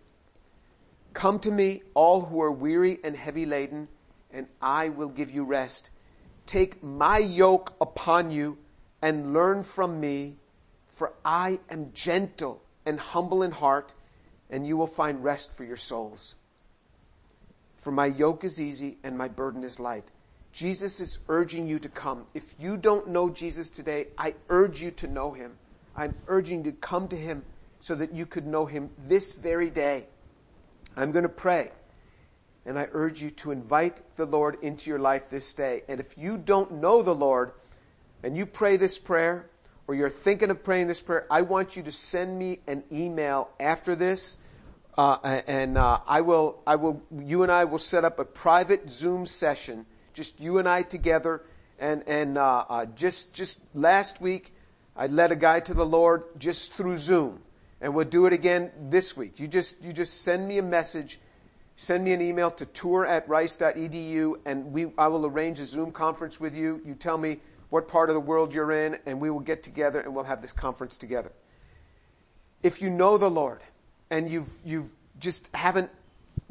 Come 1.14 1.40
to 1.40 1.52
me, 1.52 1.84
all 1.94 2.22
who 2.22 2.42
are 2.42 2.52
weary 2.52 3.00
and 3.04 3.16
heavy 3.16 3.46
laden, 3.46 3.88
and 4.32 4.48
I 4.62 4.90
will 4.90 5.10
give 5.10 5.30
you 5.30 5.44
rest. 5.44 5.90
Take 6.48 6.84
my 6.84 7.20
yoke 7.20 7.74
upon 7.80 8.32
you 8.32 8.58
and 9.02 9.34
learn 9.34 9.64
from 9.64 10.00
me, 10.00 10.38
for 10.96 11.14
I 11.24 11.60
am 11.70 11.92
gentle 11.94 12.62
and 12.86 13.00
humble 13.00 13.44
in 13.44 13.52
heart, 13.52 13.94
and 14.50 14.66
you 14.66 14.78
will 14.78 14.88
find 14.88 15.24
rest 15.24 15.52
for 15.56 15.64
your 15.64 15.78
souls. 15.78 16.36
For 17.82 17.92
my 17.92 18.06
yoke 18.06 18.44
is 18.44 18.62
easy 18.62 18.98
and 19.04 19.18
my 19.18 19.28
burden 19.28 19.64
is 19.64 19.80
light. 19.80 20.06
Jesus 20.54 21.00
is 21.00 21.20
urging 21.30 21.68
you 21.68 21.80
to 21.80 21.90
come. 21.90 22.26
If 22.34 22.44
you 22.60 22.78
don't 22.78 23.08
know 23.10 23.30
Jesus 23.30 23.70
today, 23.70 24.08
I 24.18 24.36
urge 24.50 24.82
you 24.82 24.92
to 24.92 25.08
know 25.08 25.32
him. 25.32 25.54
I'm 25.96 26.16
urging 26.28 26.66
you 26.66 26.72
to 26.72 26.78
come 26.78 27.08
to 27.10 27.18
him 27.18 27.44
so 27.80 27.96
that 27.96 28.14
you 28.14 28.26
could 28.26 28.46
know 28.46 28.66
him 28.66 28.90
this 29.08 29.34
very 29.34 29.70
day. 29.70 30.06
I'm 30.96 31.12
going 31.12 31.24
to 31.24 31.30
pray. 31.30 31.72
And 32.66 32.78
I 32.78 32.88
urge 32.92 33.22
you 33.22 33.32
to 33.32 33.52
invite 33.52 34.16
the 34.18 34.26
Lord 34.26 34.58
into 34.62 34.90
your 34.90 35.00
life 35.00 35.30
this 35.30 35.54
day. 35.54 35.84
And 35.88 36.00
if 36.00 36.18
you 36.18 36.38
don't 36.38 36.74
know 36.74 37.02
the 37.02 37.16
Lord 37.16 37.54
and 38.24 38.38
you 38.38 38.46
pray 38.46 38.78
this 38.78 38.98
prayer, 39.00 39.48
or 39.88 39.96
you're 39.96 40.10
thinking 40.10 40.52
of 40.52 40.64
praying 40.64 40.88
this 40.88 41.02
prayer, 41.02 41.26
I 41.30 41.42
want 41.42 41.76
you 41.76 41.84
to 41.84 41.92
send 41.92 42.38
me 42.38 42.60
an 42.68 42.84
email 42.92 43.50
after 43.60 43.96
this. 43.96 44.38
Uh, 44.98 45.42
and 45.48 45.78
uh, 45.78 46.00
I 46.06 46.22
will, 46.22 46.62
I 46.68 46.76
will, 46.76 47.02
you 47.18 47.44
and 47.44 47.52
I 47.52 47.64
will 47.64 47.80
set 47.80 48.04
up 48.04 48.20
a 48.20 48.26
private 48.26 48.90
Zoom 48.90 49.26
session, 49.26 49.86
just 50.14 50.40
you 50.40 50.58
and 50.58 50.68
I 50.68 50.84
together. 50.84 51.44
And 51.80 52.04
and 52.08 52.38
uh, 52.38 52.66
uh, 52.70 52.86
just 52.86 53.34
just 53.34 53.60
last 53.74 54.22
week, 54.22 54.54
I 54.96 55.08
led 55.08 55.32
a 55.32 55.36
guy 55.36 55.62
to 55.62 55.74
the 55.74 55.86
Lord 55.86 56.24
just 56.38 56.74
through 56.74 56.98
Zoom, 56.98 57.42
and 57.80 57.96
we'll 57.96 58.06
do 58.06 58.26
it 58.26 58.34
again 58.34 58.72
this 58.90 59.16
week. 59.16 59.40
You 59.40 59.48
just 59.48 59.82
you 59.82 59.94
just 59.94 60.24
send 60.24 60.48
me 60.48 60.58
a 60.58 60.64
message, 60.64 61.20
send 61.78 62.04
me 62.04 62.12
an 62.12 62.22
email 62.22 62.52
to 62.52 62.66
tour 62.66 63.06
at 63.06 63.28
rice.edu, 63.30 64.36
and 64.46 64.74
we 64.74 64.92
I 64.98 65.08
will 65.08 65.26
arrange 65.26 65.60
a 65.60 65.66
Zoom 65.66 65.92
conference 65.92 66.40
with 66.40 66.54
you. 66.54 66.82
You 66.86 66.94
tell 66.96 67.18
me 67.18 67.40
what 67.70 67.88
part 67.88 68.10
of 68.10 68.14
the 68.14 68.20
world 68.20 68.54
you're 68.54 68.74
in, 68.74 69.00
and 69.06 69.22
we 69.22 69.30
will 69.30 69.40
get 69.40 69.64
together 69.64 70.02
and 70.02 70.14
we'll 70.14 70.26
have 70.26 70.42
this 70.42 70.52
conference 70.52 70.98
together. 70.98 71.32
If 72.62 72.82
you 72.82 72.90
know 72.90 73.18
the 73.18 73.30
Lord 73.30 73.62
and 74.12 74.30
you've, 74.30 74.50
you've 74.64 74.90
just 75.18 75.50
haven't 75.54 75.90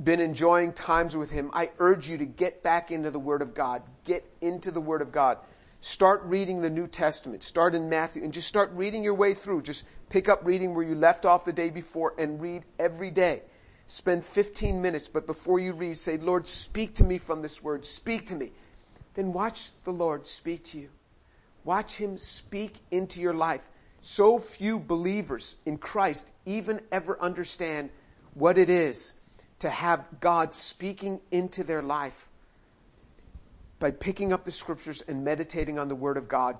been 0.03 0.21
enjoying 0.21 0.73
times 0.73 1.15
with 1.15 1.31
Him, 1.31 1.51
I 1.53 1.71
urge 1.79 2.09
you 2.09 2.19
to 2.19 2.25
get 2.25 2.63
back 2.63 2.91
into 2.91 3.11
the 3.11 3.19
Word 3.19 3.43
of 3.43 3.55
God. 3.55 3.83
Get 4.05 4.25
into 4.41 4.71
the 4.71 4.81
Word 4.81 5.03
of 5.03 5.13
God. 5.13 5.39
Start 5.83 6.23
reading 6.25 6.63
the 6.63 6.71
New 6.71 6.87
Testament. 6.87 7.43
Start 7.43 7.75
in 7.75 7.89
Matthew 7.89 8.25
and 8.25 8.33
just 8.33 8.49
start 8.49 8.73
reading 8.73 9.05
your 9.05 9.15
way 9.15 9.35
through. 9.35 9.63
Just 9.63 9.85
pick 10.09 10.29
up 10.29 10.45
reading 10.45 10.75
where 10.75 10.85
you 10.85 10.95
left 10.95 11.27
off 11.27 11.45
the 11.45 11.53
day 11.53 11.71
before 11.71 12.15
and 12.19 12.41
read 12.41 12.65
every 12.79 13.11
day. 13.11 13.43
Spend 13.87 14.25
15 14.25 14.81
minutes, 14.81 15.09
but 15.09 15.27
before 15.27 15.59
you 15.59 15.73
read, 15.73 15.99
say, 15.99 16.17
Lord, 16.17 16.49
speak 16.49 16.97
to 16.97 17.05
me 17.05 17.19
from 17.19 17.43
this 17.43 17.63
Word. 17.63 17.85
Speak 17.85 18.29
to 18.29 18.35
me. 18.35 18.53
Then 19.15 19.33
watch 19.33 19.71
the 19.85 19.91
Lord 19.91 20.27
speak 20.27 20.65
to 20.67 20.79
you. 20.79 20.89
Watch 21.65 21.97
Him 21.97 22.17
speak 22.17 22.75
into 22.91 23.21
your 23.21 23.35
life. 23.35 23.63
So 24.03 24.39
few 24.39 24.79
believers 24.79 25.57
in 25.67 25.79
Christ 25.79 26.27
even 26.47 26.81
ever 26.91 27.21
understand 27.21 27.91
what 28.35 28.59
it 28.59 28.71
is 28.71 29.13
to 29.61 29.69
have 29.69 30.05
God 30.21 30.55
speaking 30.55 31.21
into 31.31 31.65
their 31.65 31.83
life. 31.83 32.29
By 33.79 33.91
picking 33.91 34.33
up 34.33 34.45
the 34.45 34.53
scriptures 34.53 35.03
and 35.07 35.25
meditating 35.25 35.79
on 35.79 35.89
the 35.89 35.95
Word 35.95 36.17
of 36.17 36.29
God, 36.29 36.57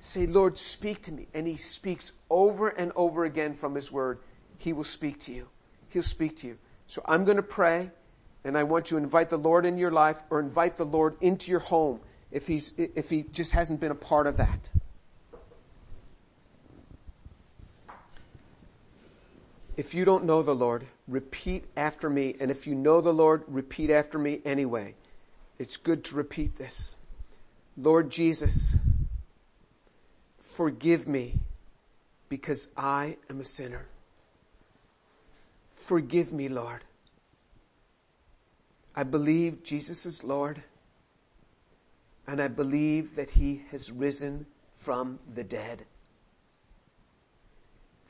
say, 0.00 0.26
Lord, 0.26 0.58
speak 0.58 1.02
to 1.02 1.12
me. 1.12 1.26
And 1.34 1.46
He 1.46 1.56
speaks 1.56 2.12
over 2.30 2.68
and 2.68 2.92
over 2.96 3.24
again 3.24 3.54
from 3.54 3.74
His 3.74 3.90
Word. 3.90 4.18
He 4.58 4.72
will 4.72 4.84
speak 4.84 5.20
to 5.20 5.32
you. 5.32 5.48
He'll 5.88 6.02
speak 6.02 6.38
to 6.38 6.48
you. 6.48 6.58
So 6.86 7.02
I'm 7.06 7.24
going 7.24 7.36
to 7.36 7.42
pray, 7.42 7.90
and 8.44 8.58
I 8.58 8.64
want 8.64 8.90
you 8.90 8.98
to 8.98 9.02
invite 9.02 9.30
the 9.30 9.36
Lord 9.36 9.66
in 9.66 9.78
your 9.78 9.90
life 9.90 10.18
or 10.30 10.40
invite 10.40 10.76
the 10.76 10.84
Lord 10.84 11.16
into 11.20 11.50
your 11.50 11.60
home 11.60 12.00
if 12.30 12.46
he's, 12.46 12.72
if 12.76 13.08
he 13.08 13.22
just 13.32 13.52
hasn't 13.52 13.80
been 13.80 13.92
a 13.92 13.96
part 13.96 14.26
of 14.26 14.36
that. 14.36 14.70
If 19.76 19.94
you 19.94 20.04
don't 20.04 20.24
know 20.24 20.42
the 20.42 20.54
Lord, 20.54 20.86
repeat 21.08 21.64
after 21.76 22.08
me. 22.08 22.36
And 22.38 22.50
if 22.50 22.66
you 22.66 22.74
know 22.74 23.00
the 23.00 23.12
Lord, 23.12 23.42
repeat 23.48 23.90
after 23.90 24.18
me 24.18 24.40
anyway. 24.44 24.94
It's 25.58 25.76
good 25.76 26.04
to 26.04 26.16
repeat 26.16 26.56
this. 26.56 26.94
Lord 27.76 28.10
Jesus, 28.10 28.76
forgive 30.56 31.08
me 31.08 31.40
because 32.28 32.68
I 32.76 33.16
am 33.28 33.40
a 33.40 33.44
sinner. 33.44 33.86
Forgive 35.86 36.32
me, 36.32 36.48
Lord. 36.48 36.84
I 38.94 39.02
believe 39.02 39.64
Jesus 39.64 40.06
is 40.06 40.22
Lord 40.22 40.62
and 42.26 42.40
I 42.40 42.48
believe 42.48 43.16
that 43.16 43.30
he 43.30 43.62
has 43.70 43.90
risen 43.90 44.46
from 44.78 45.18
the 45.34 45.44
dead. 45.44 45.84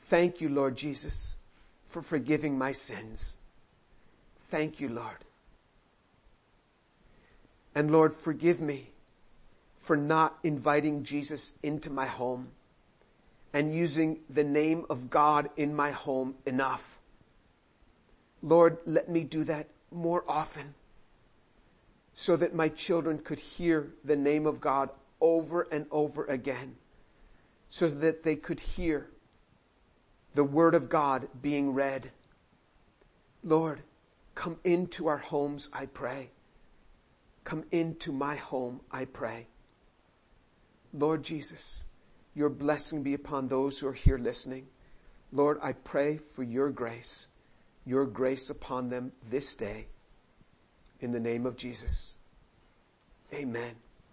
Thank 0.09 0.41
you, 0.41 0.49
Lord 0.49 0.75
Jesus, 0.75 1.37
for 1.87 2.01
forgiving 2.01 2.57
my 2.57 2.71
sins. 2.71 3.37
Thank 4.49 4.79
you, 4.79 4.89
Lord. 4.89 5.23
And 7.73 7.91
Lord, 7.91 8.15
forgive 8.15 8.61
me 8.61 8.89
for 9.79 9.97
not 9.97 10.37
inviting 10.43 11.03
Jesus 11.03 11.53
into 11.61 11.89
my 11.89 12.05
home 12.05 12.47
and 13.53 13.75
using 13.75 14.19
the 14.29 14.43
name 14.43 14.85
of 14.89 15.09
God 15.09 15.49
in 15.57 15.75
my 15.75 15.91
home 15.91 16.35
enough. 16.45 16.83
Lord, 18.41 18.77
let 18.85 19.09
me 19.09 19.23
do 19.23 19.43
that 19.45 19.67
more 19.91 20.23
often 20.27 20.73
so 22.13 22.35
that 22.37 22.55
my 22.55 22.69
children 22.69 23.19
could 23.19 23.39
hear 23.39 23.87
the 24.03 24.15
name 24.15 24.45
of 24.47 24.61
God 24.61 24.89
over 25.19 25.67
and 25.71 25.85
over 25.91 26.25
again, 26.25 26.75
so 27.69 27.89
that 27.89 28.23
they 28.23 28.35
could 28.35 28.59
hear 28.59 29.07
the 30.35 30.43
Word 30.43 30.75
of 30.75 30.89
God 30.89 31.27
being 31.41 31.73
read. 31.73 32.11
Lord, 33.41 33.81
come 34.35 34.57
into 34.63 35.07
our 35.07 35.17
homes, 35.17 35.69
I 35.71 35.85
pray. 35.85 36.29
Come 37.45 37.63
into 37.71 38.11
my 38.11 38.35
home, 38.35 38.81
I 38.91 39.05
pray. 39.05 39.47
Lord 40.93 41.23
Jesus, 41.23 41.85
your 42.33 42.49
blessing 42.49 43.01
be 43.01 43.13
upon 43.13 43.47
those 43.47 43.79
who 43.79 43.87
are 43.87 43.93
here 43.93 44.17
listening. 44.17 44.67
Lord, 45.31 45.57
I 45.61 45.71
pray 45.71 46.19
for 46.35 46.43
your 46.43 46.69
grace, 46.69 47.27
your 47.85 48.05
grace 48.05 48.49
upon 48.49 48.89
them 48.89 49.13
this 49.29 49.55
day. 49.55 49.87
In 50.99 51.11
the 51.11 51.19
name 51.19 51.45
of 51.45 51.55
Jesus. 51.55 52.17
Amen. 53.33 53.75